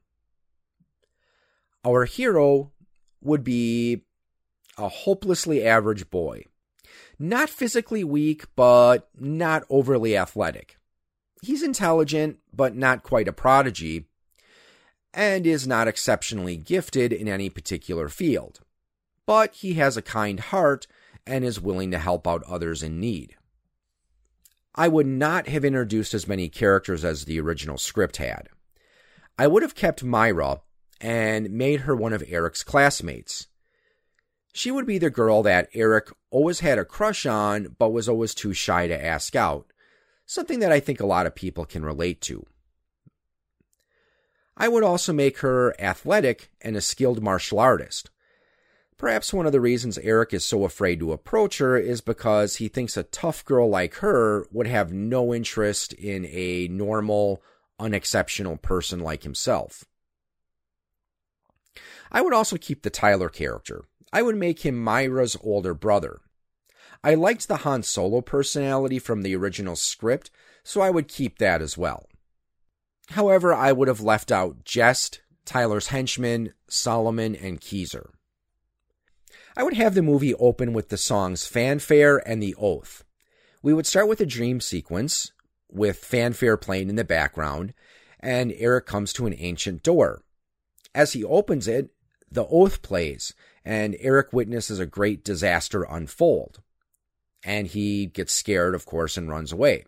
Our 1.85 2.03
hero 2.03 2.73
would 3.21 3.45
be 3.45 4.01
a 4.77 4.89
hopelessly 4.89 5.65
average 5.65 6.09
boy. 6.09 6.43
Not 7.17 7.49
physically 7.49 8.03
weak, 8.03 8.43
but 8.57 9.07
not 9.17 9.63
overly 9.69 10.17
athletic. 10.17 10.77
He's 11.41 11.63
intelligent, 11.63 12.39
but 12.53 12.75
not 12.75 13.03
quite 13.03 13.27
a 13.27 13.33
prodigy, 13.33 14.05
and 15.13 15.45
is 15.45 15.67
not 15.67 15.87
exceptionally 15.87 16.57
gifted 16.57 17.13
in 17.13 17.27
any 17.27 17.49
particular 17.49 18.09
field. 18.09 18.61
But 19.25 19.55
he 19.55 19.73
has 19.75 19.97
a 19.97 20.01
kind 20.01 20.39
heart 20.39 20.87
and 21.25 21.43
is 21.43 21.59
willing 21.59 21.91
to 21.91 21.99
help 21.99 22.27
out 22.27 22.43
others 22.43 22.81
in 22.81 22.99
need. 22.99 23.35
I 24.75 24.87
would 24.87 25.07
not 25.07 25.47
have 25.47 25.65
introduced 25.65 26.13
as 26.13 26.27
many 26.27 26.49
characters 26.49 27.03
as 27.03 27.25
the 27.25 27.39
original 27.39 27.77
script 27.77 28.17
had. 28.17 28.49
I 29.37 29.47
would 29.47 29.63
have 29.63 29.75
kept 29.75 30.03
Myra 30.03 30.61
and 31.01 31.51
made 31.51 31.81
her 31.81 31.95
one 31.95 32.13
of 32.13 32.23
Eric's 32.27 32.63
classmates. 32.63 33.47
She 34.53 34.71
would 34.71 34.85
be 34.85 34.97
the 34.97 35.09
girl 35.09 35.43
that 35.43 35.69
Eric 35.73 36.09
always 36.31 36.61
had 36.61 36.79
a 36.79 36.85
crush 36.85 37.25
on, 37.25 37.75
but 37.77 37.89
was 37.89 38.07
always 38.07 38.33
too 38.33 38.53
shy 38.53 38.87
to 38.87 39.05
ask 39.05 39.35
out, 39.35 39.71
something 40.27 40.59
that 40.59 40.71
I 40.71 40.79
think 40.79 40.99
a 40.99 41.07
lot 41.07 41.25
of 41.25 41.33
people 41.33 41.65
can 41.65 41.83
relate 41.83 42.21
to. 42.21 42.45
I 44.55 44.67
would 44.67 44.83
also 44.83 45.13
make 45.13 45.39
her 45.39 45.73
athletic 45.79 46.51
and 46.61 46.75
a 46.75 46.81
skilled 46.81 47.23
martial 47.23 47.59
artist. 47.59 48.11
Perhaps 48.97 49.31
one 49.31 49.45
of 49.45 49.51
the 49.51 49.61
reasons 49.61 49.99
Eric 49.99 50.33
is 50.33 50.43
so 50.43 50.65
afraid 50.65 50.99
to 50.99 51.11
approach 51.11 51.59
her 51.59 51.77
is 51.77 52.01
because 52.01 52.55
he 52.55 52.67
thinks 52.67 52.97
a 52.97 53.03
tough 53.03 53.45
girl 53.45 53.69
like 53.69 53.95
her 53.95 54.47
would 54.51 54.67
have 54.67 54.91
no 54.91 55.33
interest 55.33 55.93
in 55.93 56.25
a 56.25 56.67
normal, 56.67 57.41
unexceptional 57.79 58.57
person 58.57 58.99
like 58.99 59.21
himself. 59.21 59.85
I 62.11 62.21
would 62.21 62.33
also 62.33 62.57
keep 62.57 62.81
the 62.81 62.89
Tyler 62.89 63.29
character. 63.29 63.85
I 64.11 64.23
would 64.23 64.35
make 64.35 64.65
him 64.65 64.83
Myra's 64.83 65.37
older 65.41 65.75
brother. 65.75 66.21
I 67.03 67.15
liked 67.15 67.47
the 67.47 67.57
Han 67.57 67.83
Solo 67.83 68.21
personality 68.21 68.99
from 68.99 69.21
the 69.21 69.35
original 69.35 69.75
script, 69.75 70.31
so 70.63 70.81
I 70.81 70.89
would 70.89 71.07
keep 71.07 71.37
that 71.37 71.61
as 71.61 71.77
well. 71.77 72.07
However, 73.09 73.53
I 73.53 73.71
would 73.71 73.87
have 73.87 74.01
left 74.01 74.31
out 74.31 74.65
Jest, 74.65 75.21
Tyler's 75.45 75.87
henchman, 75.87 76.53
Solomon, 76.67 77.35
and 77.35 77.61
Keezer. 77.61 78.09
I 79.55 79.63
would 79.63 79.73
have 79.73 79.95
the 79.95 80.01
movie 80.01 80.35
open 80.35 80.73
with 80.73 80.89
the 80.89 80.97
songs 80.97 81.47
Fanfare 81.47 82.17
and 82.27 82.43
The 82.43 82.55
Oath. 82.59 83.03
We 83.63 83.73
would 83.73 83.87
start 83.87 84.07
with 84.07 84.21
a 84.21 84.25
dream 84.25 84.59
sequence, 84.59 85.31
with 85.69 85.97
fanfare 85.97 86.57
playing 86.57 86.89
in 86.89 86.95
the 86.95 87.03
background, 87.03 87.73
and 88.19 88.53
Eric 88.57 88.85
comes 88.85 89.13
to 89.13 89.25
an 89.25 89.35
ancient 89.37 89.83
door. 89.83 90.21
As 90.93 91.13
he 91.13 91.23
opens 91.23 91.67
it, 91.67 91.89
the 92.29 92.45
oath 92.47 92.81
plays, 92.81 93.33
and 93.63 93.95
Eric 93.99 94.33
witnesses 94.33 94.79
a 94.79 94.85
great 94.85 95.23
disaster 95.23 95.83
unfold. 95.83 96.61
And 97.47 97.67
he 97.67 98.07
gets 98.07 98.33
scared, 98.33 98.75
of 98.75 98.85
course, 98.85 99.15
and 99.15 99.29
runs 99.29 99.53
away. 99.53 99.85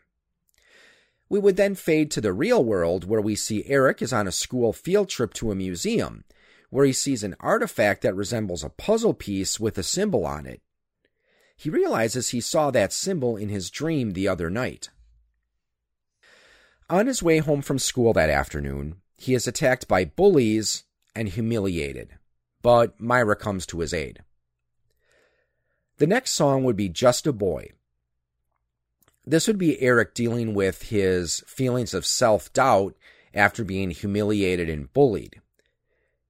We 1.27 1.39
would 1.39 1.57
then 1.57 1.75
fade 1.75 2.09
to 2.11 2.21
the 2.21 2.31
real 2.31 2.63
world 2.63 3.03
where 3.03 3.19
we 3.19 3.35
see 3.35 3.65
Eric 3.65 4.01
is 4.01 4.13
on 4.13 4.27
a 4.29 4.31
school 4.31 4.71
field 4.71 5.09
trip 5.09 5.33
to 5.35 5.51
a 5.51 5.55
museum 5.55 6.23
where 6.69 6.85
he 6.85 6.93
sees 6.93 7.21
an 7.21 7.35
artifact 7.41 8.01
that 8.03 8.15
resembles 8.15 8.63
a 8.63 8.69
puzzle 8.69 9.13
piece 9.13 9.59
with 9.59 9.77
a 9.77 9.83
symbol 9.83 10.25
on 10.25 10.45
it. 10.45 10.61
He 11.57 11.69
realizes 11.69 12.29
he 12.29 12.39
saw 12.39 12.71
that 12.71 12.93
symbol 12.93 13.35
in 13.35 13.49
his 13.49 13.69
dream 13.69 14.13
the 14.13 14.29
other 14.29 14.49
night. 14.49 14.89
On 16.89 17.07
his 17.07 17.21
way 17.21 17.39
home 17.39 17.61
from 17.61 17.77
school 17.77 18.13
that 18.13 18.29
afternoon, 18.29 19.01
he 19.17 19.33
is 19.33 19.47
attacked 19.47 19.87
by 19.87 20.05
bullies 20.05 20.85
and 21.13 21.27
humiliated, 21.27 22.17
but 22.61 22.99
Myra 23.01 23.35
comes 23.35 23.65
to 23.67 23.81
his 23.81 23.93
aid. 23.93 24.23
The 25.99 26.07
next 26.07 26.31
song 26.31 26.63
would 26.63 26.75
be 26.75 26.89
Just 26.89 27.27
a 27.27 27.33
Boy, 27.33 27.71
this 29.29 29.45
would 29.45 29.59
be 29.59 29.79
Eric 29.79 30.15
dealing 30.15 30.55
with 30.55 30.89
his 30.89 31.43
feelings 31.45 31.93
of 31.93 32.03
self 32.03 32.51
doubt 32.51 32.95
after 33.31 33.63
being 33.63 33.91
humiliated 33.91 34.69
and 34.69 34.91
bullied. 34.91 35.39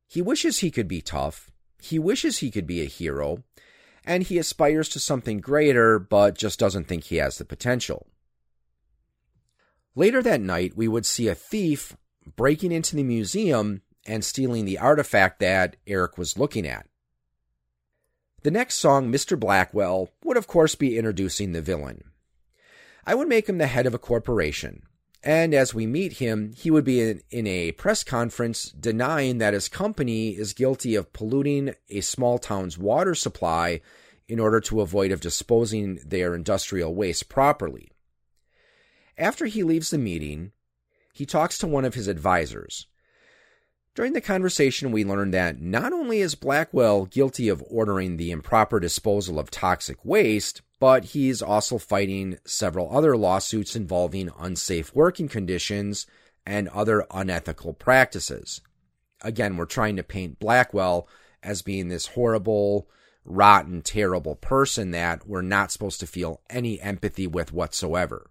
He 0.06 0.22
wishes 0.22 0.60
he 0.60 0.70
could 0.70 0.88
be 0.90 1.02
tough, 1.02 1.50
he 1.82 1.98
wishes 1.98 2.40
he 2.40 2.52
could 2.52 2.68
be 2.68 2.82
a 2.82 2.86
hero, 2.86 3.44
and 4.04 4.24
he 4.24 4.38
aspires 4.38 4.90
to 4.90 5.00
something 5.00 5.40
greater 5.40 5.98
but 5.98 6.38
just 6.38 6.60
doesn't 6.60 6.90
think 6.90 7.06
he 7.06 7.16
has 7.18 7.38
the 7.38 7.46
potential. 7.46 8.08
Later 9.96 10.22
that 10.22 10.42
night, 10.42 10.76
we 10.76 10.90
would 10.90 11.06
see 11.06 11.30
a 11.30 11.36
thief 11.36 11.96
breaking 12.36 12.74
into 12.74 12.98
the 12.98 13.04
museum 13.04 13.82
and 14.06 14.26
stealing 14.26 14.66
the 14.66 14.78
artifact 14.78 15.40
that 15.40 15.78
Eric 15.88 16.18
was 16.18 16.38
looking 16.38 16.68
at. 16.68 16.86
The 18.44 18.52
next 18.52 18.76
song, 18.76 19.12
Mr. 19.12 19.38
Blackwell, 19.38 20.10
would 20.24 20.38
of 20.38 20.48
course 20.48 20.76
be 20.76 20.98
introducing 20.98 21.52
the 21.52 21.62
villain. 21.62 22.04
I 23.06 23.16
would 23.16 23.28
make 23.28 23.50
him 23.50 23.58
the 23.58 23.68
head 23.68 23.86
of 23.86 23.94
a 23.94 24.00
corporation. 24.00 24.84
And 25.22 25.54
as 25.54 25.74
we 25.74 25.86
meet 25.86 26.14
him, 26.14 26.54
he 26.56 26.72
would 26.72 26.86
be 26.86 27.02
in, 27.02 27.22
in, 27.30 27.48
a 27.48 27.74
press 27.74 28.04
conference 28.04 28.72
denying 28.72 29.40
that 29.40 29.54
his 29.54 29.68
company 29.68 30.30
is 30.30 30.54
guilty 30.54 30.96
of 30.96 31.12
polluting 31.12 31.76
a 31.90 32.00
small 32.00 32.40
town's 32.40 32.78
water 32.78 33.14
supply 33.14 33.82
in 34.30 34.40
order 34.40 34.62
to 34.62 34.80
avoid 34.80 35.12
of 35.12 35.20
disposing 35.20 36.00
their 36.06 36.34
industrial 36.36 36.96
waste 36.96 37.28
properly. 37.28 37.92
After 39.18 39.48
he 39.48 39.64
leaves 39.64 39.90
the 39.90 39.98
meeting, 39.98 40.54
he 41.14 41.26
talks 41.26 41.58
to 41.58 41.68
one 41.68 41.84
of 41.84 41.96
his 41.96 42.08
advisors. 42.08 42.88
During 43.96 44.14
the 44.14 44.22
conversation, 44.22 44.92
we 44.92 45.04
learn 45.04 45.32
that 45.32 45.62
not 45.62 45.92
only 45.92 46.22
is 46.22 46.36
Blackwell 46.36 47.06
guilty 47.06 47.50
of 47.50 47.64
ordering 47.70 48.18
the 48.18 48.32
improper 48.32 48.80
disposal 48.80 49.40
of 49.40 49.52
toxic 49.52 49.98
waste, 50.06 50.62
but 50.80 51.06
he's 51.06 51.42
also 51.42 51.78
fighting 51.78 52.38
several 52.46 52.96
other 52.96 53.18
lawsuits 53.18 53.76
involving 53.76 54.30
unsafe 54.40 54.96
working 54.96 55.28
conditions 55.28 56.08
and 56.46 56.70
other 56.70 57.06
unethical 57.12 57.74
practices. 57.74 58.62
Again, 59.22 59.58
we're 59.58 59.66
trying 59.66 59.98
to 59.98 60.04
paint 60.04 60.40
Blackwell 60.40 61.08
as 61.44 61.62
being 61.62 61.90
this 61.90 62.08
horrible, 62.08 62.90
rotten, 63.26 63.82
terrible 63.82 64.36
person 64.36 64.92
that 64.92 65.28
we're 65.28 65.42
not 65.42 65.72
supposed 65.72 66.00
to 66.00 66.08
feel 66.08 66.42
any 66.50 66.80
empathy 66.80 67.28
with 67.28 67.52
whatsoever. 67.52 68.30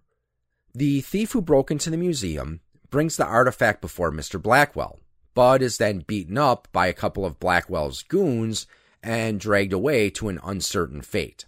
The 0.73 1.01
thief 1.01 1.33
who 1.33 1.41
broke 1.41 1.69
into 1.69 1.89
the 1.89 1.97
museum 1.97 2.61
brings 2.89 3.17
the 3.17 3.25
artifact 3.25 3.81
before 3.81 4.11
Mr. 4.11 4.41
Blackwell. 4.41 4.99
Bud 5.33 5.61
is 5.61 5.77
then 5.77 6.03
beaten 6.05 6.37
up 6.37 6.67
by 6.71 6.87
a 6.87 6.93
couple 6.93 7.25
of 7.25 7.39
Blackwell's 7.39 8.03
goons 8.03 8.67
and 9.01 9.39
dragged 9.39 9.73
away 9.73 10.09
to 10.11 10.29
an 10.29 10.39
uncertain 10.43 11.01
fate. 11.01 11.45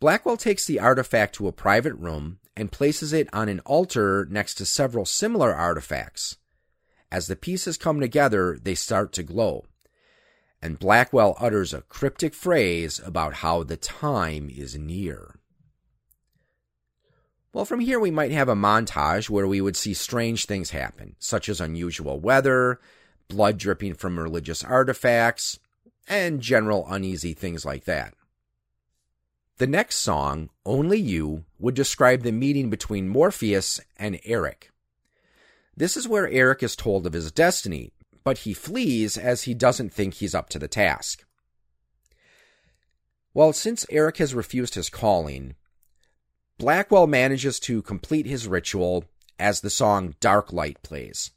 Blackwell 0.00 0.36
takes 0.36 0.66
the 0.66 0.80
artifact 0.80 1.34
to 1.36 1.46
a 1.46 1.52
private 1.52 1.94
room 1.94 2.40
and 2.56 2.72
places 2.72 3.12
it 3.12 3.28
on 3.32 3.48
an 3.48 3.60
altar 3.60 4.26
next 4.28 4.54
to 4.54 4.66
several 4.66 5.04
similar 5.04 5.54
artifacts. 5.54 6.36
As 7.10 7.26
the 7.26 7.36
pieces 7.36 7.76
come 7.76 8.00
together, 8.00 8.58
they 8.60 8.74
start 8.74 9.12
to 9.12 9.22
glow. 9.22 9.64
And 10.60 10.78
Blackwell 10.78 11.36
utters 11.38 11.74
a 11.74 11.82
cryptic 11.82 12.34
phrase 12.34 13.00
about 13.04 13.34
how 13.34 13.62
the 13.62 13.76
time 13.76 14.50
is 14.50 14.76
near. 14.76 15.36
Well, 17.52 17.64
from 17.66 17.80
here 17.80 18.00
we 18.00 18.10
might 18.10 18.32
have 18.32 18.48
a 18.48 18.54
montage 18.54 19.28
where 19.28 19.46
we 19.46 19.60
would 19.60 19.76
see 19.76 19.92
strange 19.92 20.46
things 20.46 20.70
happen, 20.70 21.16
such 21.18 21.48
as 21.48 21.60
unusual 21.60 22.18
weather, 22.18 22.80
blood 23.28 23.58
dripping 23.58 23.94
from 23.94 24.18
religious 24.18 24.64
artifacts, 24.64 25.58
and 26.08 26.40
general 26.40 26.86
uneasy 26.88 27.34
things 27.34 27.64
like 27.64 27.84
that. 27.84 28.14
The 29.58 29.66
next 29.66 29.96
song, 29.96 30.48
Only 30.64 30.98
You, 30.98 31.44
would 31.58 31.74
describe 31.74 32.22
the 32.22 32.32
meeting 32.32 32.70
between 32.70 33.08
Morpheus 33.08 33.80
and 33.98 34.18
Eric. 34.24 34.70
This 35.76 35.96
is 35.96 36.08
where 36.08 36.28
Eric 36.28 36.62
is 36.62 36.74
told 36.74 37.06
of 37.06 37.12
his 37.12 37.30
destiny, 37.30 37.92
but 38.24 38.38
he 38.38 38.54
flees 38.54 39.18
as 39.18 39.42
he 39.42 39.52
doesn't 39.52 39.92
think 39.92 40.14
he's 40.14 40.34
up 40.34 40.48
to 40.50 40.58
the 40.58 40.68
task. 40.68 41.24
Well, 43.34 43.52
since 43.52 43.86
Eric 43.90 44.16
has 44.18 44.34
refused 44.34 44.74
his 44.74 44.88
calling, 44.90 45.54
Blackwell 46.62 47.08
manages 47.08 47.58
to 47.58 47.82
complete 47.82 48.24
his 48.24 48.46
ritual 48.46 49.06
as 49.36 49.62
the 49.62 49.68
song 49.68 50.14
Dark 50.20 50.52
Light 50.52 50.80
plays. 50.84 51.32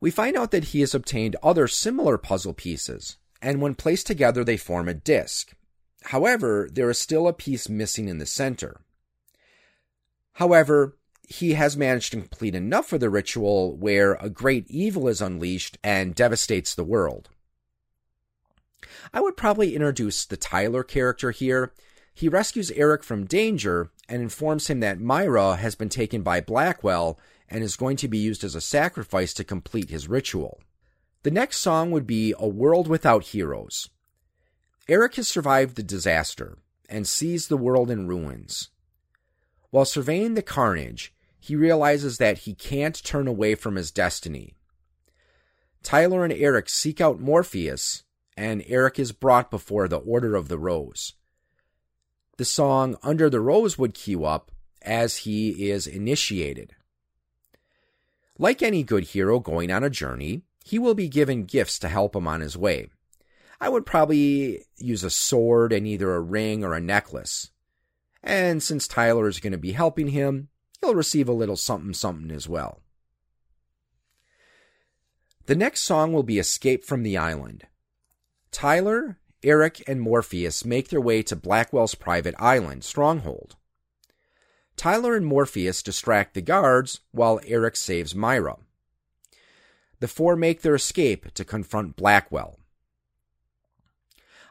We 0.00 0.10
find 0.10 0.36
out 0.36 0.50
that 0.50 0.64
he 0.64 0.80
has 0.80 0.96
obtained 0.96 1.36
other 1.44 1.68
similar 1.68 2.18
puzzle 2.18 2.54
pieces, 2.54 3.18
and 3.40 3.60
when 3.60 3.76
placed 3.76 4.08
together, 4.08 4.42
they 4.42 4.56
form 4.56 4.88
a 4.88 4.94
disc. 4.94 5.54
However, 6.06 6.68
there 6.72 6.90
is 6.90 6.98
still 6.98 7.28
a 7.28 7.32
piece 7.32 7.68
missing 7.68 8.08
in 8.08 8.18
the 8.18 8.26
center. 8.26 8.80
However, 10.32 10.96
he 11.28 11.52
has 11.52 11.76
managed 11.76 12.10
to 12.10 12.18
complete 12.18 12.56
enough 12.56 12.88
for 12.88 12.98
the 12.98 13.08
ritual 13.08 13.76
where 13.76 14.14
a 14.14 14.28
great 14.28 14.68
evil 14.68 15.06
is 15.06 15.22
unleashed 15.22 15.78
and 15.84 16.16
devastates 16.16 16.74
the 16.74 16.82
world. 16.82 17.28
I 19.12 19.20
would 19.20 19.36
probably 19.36 19.76
introduce 19.76 20.26
the 20.26 20.36
Tyler 20.36 20.82
character 20.82 21.30
here. 21.30 21.72
He 22.14 22.28
rescues 22.28 22.70
Eric 22.70 23.02
from 23.02 23.26
danger 23.26 23.90
and 24.08 24.22
informs 24.22 24.68
him 24.68 24.78
that 24.80 25.00
Myra 25.00 25.56
has 25.56 25.74
been 25.74 25.88
taken 25.88 26.22
by 26.22 26.40
Blackwell 26.40 27.18
and 27.50 27.64
is 27.64 27.76
going 27.76 27.96
to 27.98 28.08
be 28.08 28.18
used 28.18 28.44
as 28.44 28.54
a 28.54 28.60
sacrifice 28.60 29.34
to 29.34 29.44
complete 29.44 29.90
his 29.90 30.08
ritual. 30.08 30.60
The 31.24 31.32
next 31.32 31.58
song 31.58 31.90
would 31.90 32.06
be 32.06 32.32
A 32.38 32.46
World 32.46 32.86
Without 32.86 33.24
Heroes. 33.24 33.88
Eric 34.88 35.16
has 35.16 35.26
survived 35.26 35.74
the 35.74 35.82
disaster 35.82 36.58
and 36.88 37.06
sees 37.08 37.48
the 37.48 37.56
world 37.56 37.90
in 37.90 38.06
ruins. 38.06 38.70
While 39.70 39.84
surveying 39.84 40.34
the 40.34 40.42
carnage, 40.42 41.12
he 41.40 41.56
realizes 41.56 42.18
that 42.18 42.38
he 42.38 42.54
can't 42.54 43.02
turn 43.02 43.26
away 43.26 43.56
from 43.56 43.74
his 43.74 43.90
destiny. 43.90 44.54
Tyler 45.82 46.24
and 46.24 46.32
Eric 46.32 46.68
seek 46.68 47.00
out 47.00 47.20
Morpheus, 47.20 48.04
and 48.36 48.62
Eric 48.68 48.98
is 48.98 49.12
brought 49.12 49.50
before 49.50 49.88
the 49.88 49.98
Order 49.98 50.36
of 50.36 50.48
the 50.48 50.58
Rose. 50.58 51.14
The 52.36 52.44
song 52.44 52.96
Under 53.02 53.30
the 53.30 53.40
Rose 53.40 53.78
would 53.78 53.94
cue 53.94 54.24
up 54.24 54.50
as 54.82 55.18
he 55.18 55.70
is 55.70 55.86
initiated. 55.86 56.74
Like 58.38 58.62
any 58.62 58.82
good 58.82 59.04
hero 59.04 59.38
going 59.38 59.70
on 59.70 59.84
a 59.84 59.90
journey, 59.90 60.42
he 60.64 60.78
will 60.78 60.94
be 60.94 61.08
given 61.08 61.44
gifts 61.44 61.78
to 61.80 61.88
help 61.88 62.16
him 62.16 62.26
on 62.26 62.40
his 62.40 62.56
way. 62.56 62.88
I 63.60 63.68
would 63.68 63.86
probably 63.86 64.64
use 64.76 65.04
a 65.04 65.10
sword 65.10 65.72
and 65.72 65.86
either 65.86 66.14
a 66.14 66.20
ring 66.20 66.64
or 66.64 66.74
a 66.74 66.80
necklace. 66.80 67.50
And 68.22 68.62
since 68.62 68.88
Tyler 68.88 69.28
is 69.28 69.38
going 69.38 69.52
to 69.52 69.58
be 69.58 69.72
helping 69.72 70.08
him, 70.08 70.48
he'll 70.80 70.94
receive 70.94 71.28
a 71.28 71.32
little 71.32 71.56
something 71.56 71.94
something 71.94 72.30
as 72.30 72.48
well. 72.48 72.80
The 75.46 75.54
next 75.54 75.82
song 75.82 76.12
will 76.12 76.22
be 76.22 76.38
Escape 76.38 76.84
from 76.84 77.02
the 77.02 77.16
Island. 77.16 77.66
Tyler, 78.50 79.18
Eric, 79.44 79.82
and 79.86 80.00
Morpheus 80.00 80.64
make 80.64 80.88
their 80.88 81.00
way 81.00 81.22
to 81.22 81.36
Blackwell's 81.36 81.94
private 81.94 82.34
island, 82.38 82.82
Stronghold. 82.82 83.56
Tyler 84.76 85.14
and 85.14 85.26
Morpheus 85.26 85.82
distract 85.82 86.34
the 86.34 86.40
guards 86.40 87.00
while 87.12 87.40
Eric 87.46 87.76
saves 87.76 88.14
Myra. 88.14 88.56
The 90.00 90.08
four 90.08 90.34
make 90.34 90.62
their 90.62 90.74
escape 90.74 91.32
to 91.34 91.44
confront 91.44 91.96
Blackwell. 91.96 92.58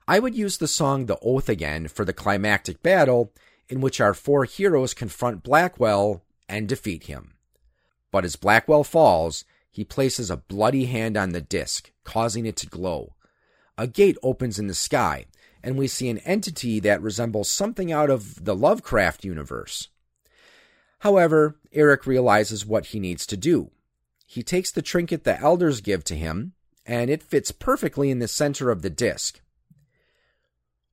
I 0.07 0.19
would 0.19 0.35
use 0.35 0.57
the 0.57 0.67
song 0.67 1.05
The 1.05 1.19
Oath 1.21 1.49
again 1.49 1.87
for 1.87 2.05
the 2.05 2.13
climactic 2.13 2.81
battle 2.81 3.33
in 3.69 3.81
which 3.81 3.99
our 3.99 4.13
four 4.13 4.45
heroes 4.45 4.93
confront 4.93 5.43
Blackwell 5.43 6.23
and 6.47 6.67
defeat 6.67 7.05
him. 7.05 7.35
But 8.11 8.25
as 8.25 8.35
Blackwell 8.35 8.83
falls, 8.83 9.45
he 9.71 9.83
places 9.83 10.29
a 10.29 10.37
bloody 10.37 10.85
hand 10.85 11.17
on 11.17 11.31
the 11.31 11.41
disc, 11.41 11.91
causing 12.03 12.45
it 12.45 12.55
to 12.57 12.67
glow. 12.67 13.12
A 13.77 13.87
gate 13.87 14.17
opens 14.21 14.59
in 14.59 14.67
the 14.67 14.73
sky, 14.73 15.25
and 15.63 15.77
we 15.77 15.87
see 15.87 16.09
an 16.09 16.19
entity 16.19 16.79
that 16.81 17.01
resembles 17.01 17.49
something 17.49 17.91
out 17.91 18.09
of 18.09 18.45
the 18.45 18.55
Lovecraft 18.55 19.23
universe. 19.23 19.89
However, 20.99 21.57
Eric 21.71 22.05
realizes 22.05 22.65
what 22.65 22.87
he 22.87 22.99
needs 22.99 23.25
to 23.27 23.35
do. 23.35 23.71
He 24.27 24.43
takes 24.43 24.71
the 24.71 24.81
trinket 24.81 25.23
the 25.23 25.39
elders 25.39 25.81
give 25.81 26.03
to 26.05 26.15
him, 26.15 26.53
and 26.85 27.09
it 27.09 27.23
fits 27.23 27.51
perfectly 27.51 28.11
in 28.11 28.19
the 28.19 28.27
center 28.27 28.69
of 28.69 28.83
the 28.83 28.89
disc. 28.89 29.41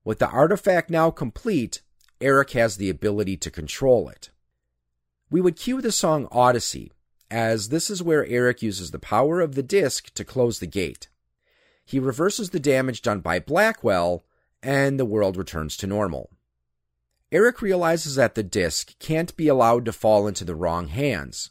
With 0.02 0.18
the 0.18 0.28
artifact 0.28 0.88
now 0.88 1.10
complete, 1.10 1.82
Eric 2.20 2.52
has 2.52 2.76
the 2.76 2.88
ability 2.88 3.36
to 3.36 3.50
control 3.50 4.08
it. 4.08 4.30
We 5.30 5.42
would 5.42 5.56
cue 5.56 5.82
the 5.82 5.92
song 5.92 6.28
Odyssey, 6.32 6.92
as 7.30 7.68
this 7.68 7.90
is 7.90 8.02
where 8.02 8.26
Eric 8.26 8.62
uses 8.62 8.90
the 8.90 8.98
power 8.98 9.40
of 9.40 9.54
the 9.54 9.62
disc 9.62 10.12
to 10.14 10.24
close 10.24 10.58
the 10.58 10.66
gate. 10.66 11.08
He 11.90 11.98
reverses 11.98 12.50
the 12.50 12.60
damage 12.60 13.02
done 13.02 13.18
by 13.18 13.40
Blackwell, 13.40 14.22
and 14.62 14.96
the 14.96 15.04
world 15.04 15.36
returns 15.36 15.76
to 15.78 15.88
normal. 15.88 16.30
Eric 17.32 17.60
realizes 17.60 18.14
that 18.14 18.36
the 18.36 18.44
disc 18.44 18.96
can't 19.00 19.36
be 19.36 19.48
allowed 19.48 19.84
to 19.86 19.92
fall 19.92 20.28
into 20.28 20.44
the 20.44 20.54
wrong 20.54 20.86
hands. 20.86 21.50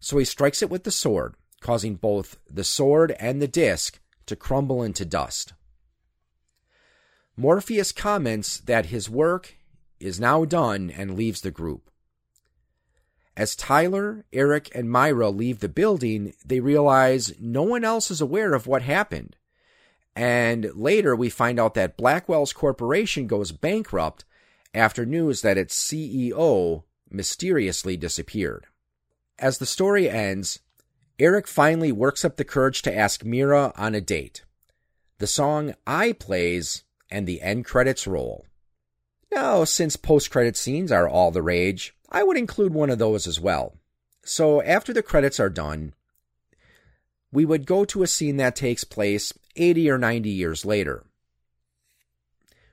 So 0.00 0.18
he 0.18 0.26
strikes 0.26 0.60
it 0.60 0.68
with 0.68 0.84
the 0.84 0.90
sword, 0.90 1.34
causing 1.62 1.94
both 1.94 2.36
the 2.46 2.62
sword 2.62 3.12
and 3.12 3.40
the 3.40 3.48
disc 3.48 4.00
to 4.26 4.36
crumble 4.36 4.82
into 4.82 5.06
dust. 5.06 5.54
Morpheus 7.34 7.90
comments 7.90 8.58
that 8.58 8.86
his 8.86 9.08
work 9.08 9.54
is 9.98 10.20
now 10.20 10.44
done 10.44 10.90
and 10.90 11.16
leaves 11.16 11.40
the 11.40 11.50
group. 11.50 11.90
As 13.36 13.56
Tyler, 13.56 14.24
Eric, 14.32 14.70
and 14.74 14.90
Myra 14.90 15.30
leave 15.30 15.60
the 15.60 15.68
building, 15.68 16.34
they 16.44 16.60
realize 16.60 17.32
no 17.40 17.62
one 17.62 17.84
else 17.84 18.10
is 18.10 18.20
aware 18.20 18.52
of 18.52 18.66
what 18.66 18.82
happened. 18.82 19.36
And 20.14 20.70
later 20.74 21.16
we 21.16 21.30
find 21.30 21.58
out 21.58 21.74
that 21.74 21.96
Blackwell's 21.96 22.52
corporation 22.52 23.26
goes 23.26 23.50
bankrupt 23.50 24.26
after 24.74 25.06
news 25.06 25.40
that 25.40 25.56
its 25.56 25.74
CEO 25.74 26.84
mysteriously 27.10 27.96
disappeared. 27.96 28.66
As 29.38 29.58
the 29.58 29.66
story 29.66 30.08
ends, 30.08 30.60
Eric 31.18 31.46
finally 31.46 31.92
works 31.92 32.24
up 32.24 32.36
the 32.36 32.44
courage 32.44 32.82
to 32.82 32.94
ask 32.94 33.24
Mira 33.24 33.72
on 33.76 33.94
a 33.94 34.00
date. 34.00 34.44
The 35.18 35.26
song 35.26 35.74
I 35.86 36.12
plays 36.12 36.84
and 37.10 37.26
the 37.26 37.40
end 37.40 37.64
credits 37.64 38.06
roll. 38.06 38.44
Now, 39.30 39.64
since 39.64 39.96
post 39.96 40.30
credit 40.30 40.56
scenes 40.56 40.92
are 40.92 41.08
all 41.08 41.30
the 41.30 41.42
rage, 41.42 41.94
I 42.12 42.22
would 42.22 42.36
include 42.36 42.74
one 42.74 42.90
of 42.90 42.98
those 42.98 43.26
as 43.26 43.40
well. 43.40 43.74
So 44.22 44.62
after 44.62 44.92
the 44.92 45.02
credits 45.02 45.40
are 45.40 45.48
done, 45.48 45.94
we 47.32 47.46
would 47.46 47.66
go 47.66 47.86
to 47.86 48.02
a 48.02 48.06
scene 48.06 48.36
that 48.36 48.54
takes 48.54 48.84
place 48.84 49.32
80 49.56 49.90
or 49.90 49.98
90 49.98 50.28
years 50.28 50.64
later. 50.66 51.04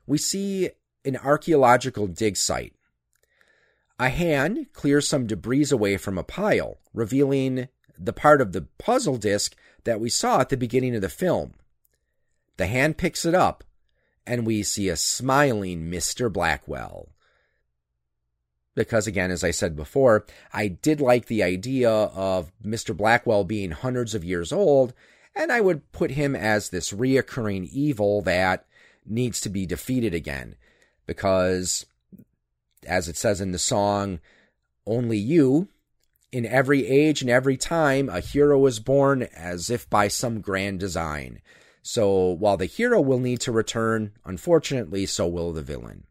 We 0.06 0.18
see 0.18 0.72
an 1.06 1.16
archaeological 1.16 2.08
dig 2.08 2.36
site. 2.36 2.74
A 3.98 4.10
hand 4.10 4.68
clears 4.74 5.08
some 5.08 5.26
debris 5.26 5.68
away 5.72 5.96
from 5.96 6.18
a 6.18 6.24
pile, 6.24 6.80
revealing 6.94 7.70
the 7.98 8.14
part 8.14 8.42
of 8.42 8.52
the 8.52 8.68
puzzle 8.78 9.18
disc 9.18 9.56
that 9.86 10.00
we 10.02 10.10
saw 10.10 10.42
at 10.42 10.50
the 10.50 10.58
beginning 10.58 10.96
of 10.96 11.02
the 11.02 11.10
film. 11.10 11.54
The 12.58 12.68
hand 12.68 12.98
picks 12.98 13.26
it 13.26 13.34
up, 13.34 13.64
and 14.28 14.46
we 14.46 14.64
see 14.64 14.90
a 14.90 14.98
smiling 14.98 15.90
Mr. 15.90 16.32
Blackwell. 16.32 17.10
Because, 18.80 19.08
again, 19.08 19.30
as 19.30 19.44
I 19.44 19.52
said 19.52 19.76
before, 19.76 20.26
I 20.54 20.70
did 20.70 21.02
like 21.02 21.26
the 21.26 21.44
idea 21.44 21.92
of 21.92 22.50
Mr. 22.64 22.96
Blackwell 22.96 23.44
being 23.44 23.72
hundreds 23.72 24.16
of 24.16 24.24
years 24.24 24.54
old, 24.54 24.94
and 25.36 25.52
I 25.52 25.60
would 25.60 25.92
put 25.92 26.12
him 26.12 26.34
as 26.34 26.70
this 26.70 26.94
reoccurring 26.94 27.68
evil 27.74 28.22
that 28.22 28.66
needs 29.06 29.42
to 29.42 29.50
be 29.50 29.66
defeated 29.66 30.14
again 30.14 30.56
because, 31.06 31.88
as 32.88 33.10
it 33.10 33.18
says 33.18 33.42
in 33.42 33.52
the 33.52 33.60
song, 33.60 34.22
only 34.86 35.18
you, 35.18 35.68
in 36.32 36.46
every 36.46 36.88
age 36.88 37.22
and 37.22 37.30
every 37.30 37.58
time, 37.58 38.08
a 38.08 38.22
hero 38.22 38.66
is 38.66 38.80
born 38.80 39.24
as 39.36 39.70
if 39.70 39.90
by 39.90 40.08
some 40.08 40.40
grand 40.40 40.80
design. 40.80 41.42
So 41.82 42.30
while 42.30 42.56
the 42.56 42.66
hero 42.66 43.02
will 43.02 43.20
need 43.20 43.42
to 43.42 43.52
return, 43.52 44.14
unfortunately, 44.24 45.06
so 45.06 45.28
will 45.28 45.52
the 45.52 45.64
villain. 45.64 46.06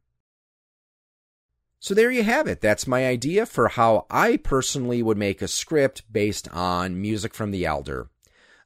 So 1.80 1.94
there 1.94 2.10
you 2.10 2.24
have 2.24 2.48
it. 2.48 2.60
That's 2.60 2.88
my 2.88 3.06
idea 3.06 3.46
for 3.46 3.68
how 3.68 4.06
I 4.10 4.36
personally 4.36 5.02
would 5.02 5.16
make 5.16 5.40
a 5.40 5.48
script 5.48 6.02
based 6.12 6.48
on 6.52 7.00
music 7.00 7.34
from 7.34 7.52
The 7.52 7.66
Elder. 7.66 8.10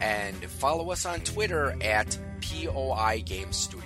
and 0.00 0.34
follow 0.44 0.90
us 0.90 1.04
on 1.04 1.20
Twitter 1.20 1.76
at 1.82 2.18
POI 2.40 3.22
Game 3.24 3.52
Studio. 3.52 3.85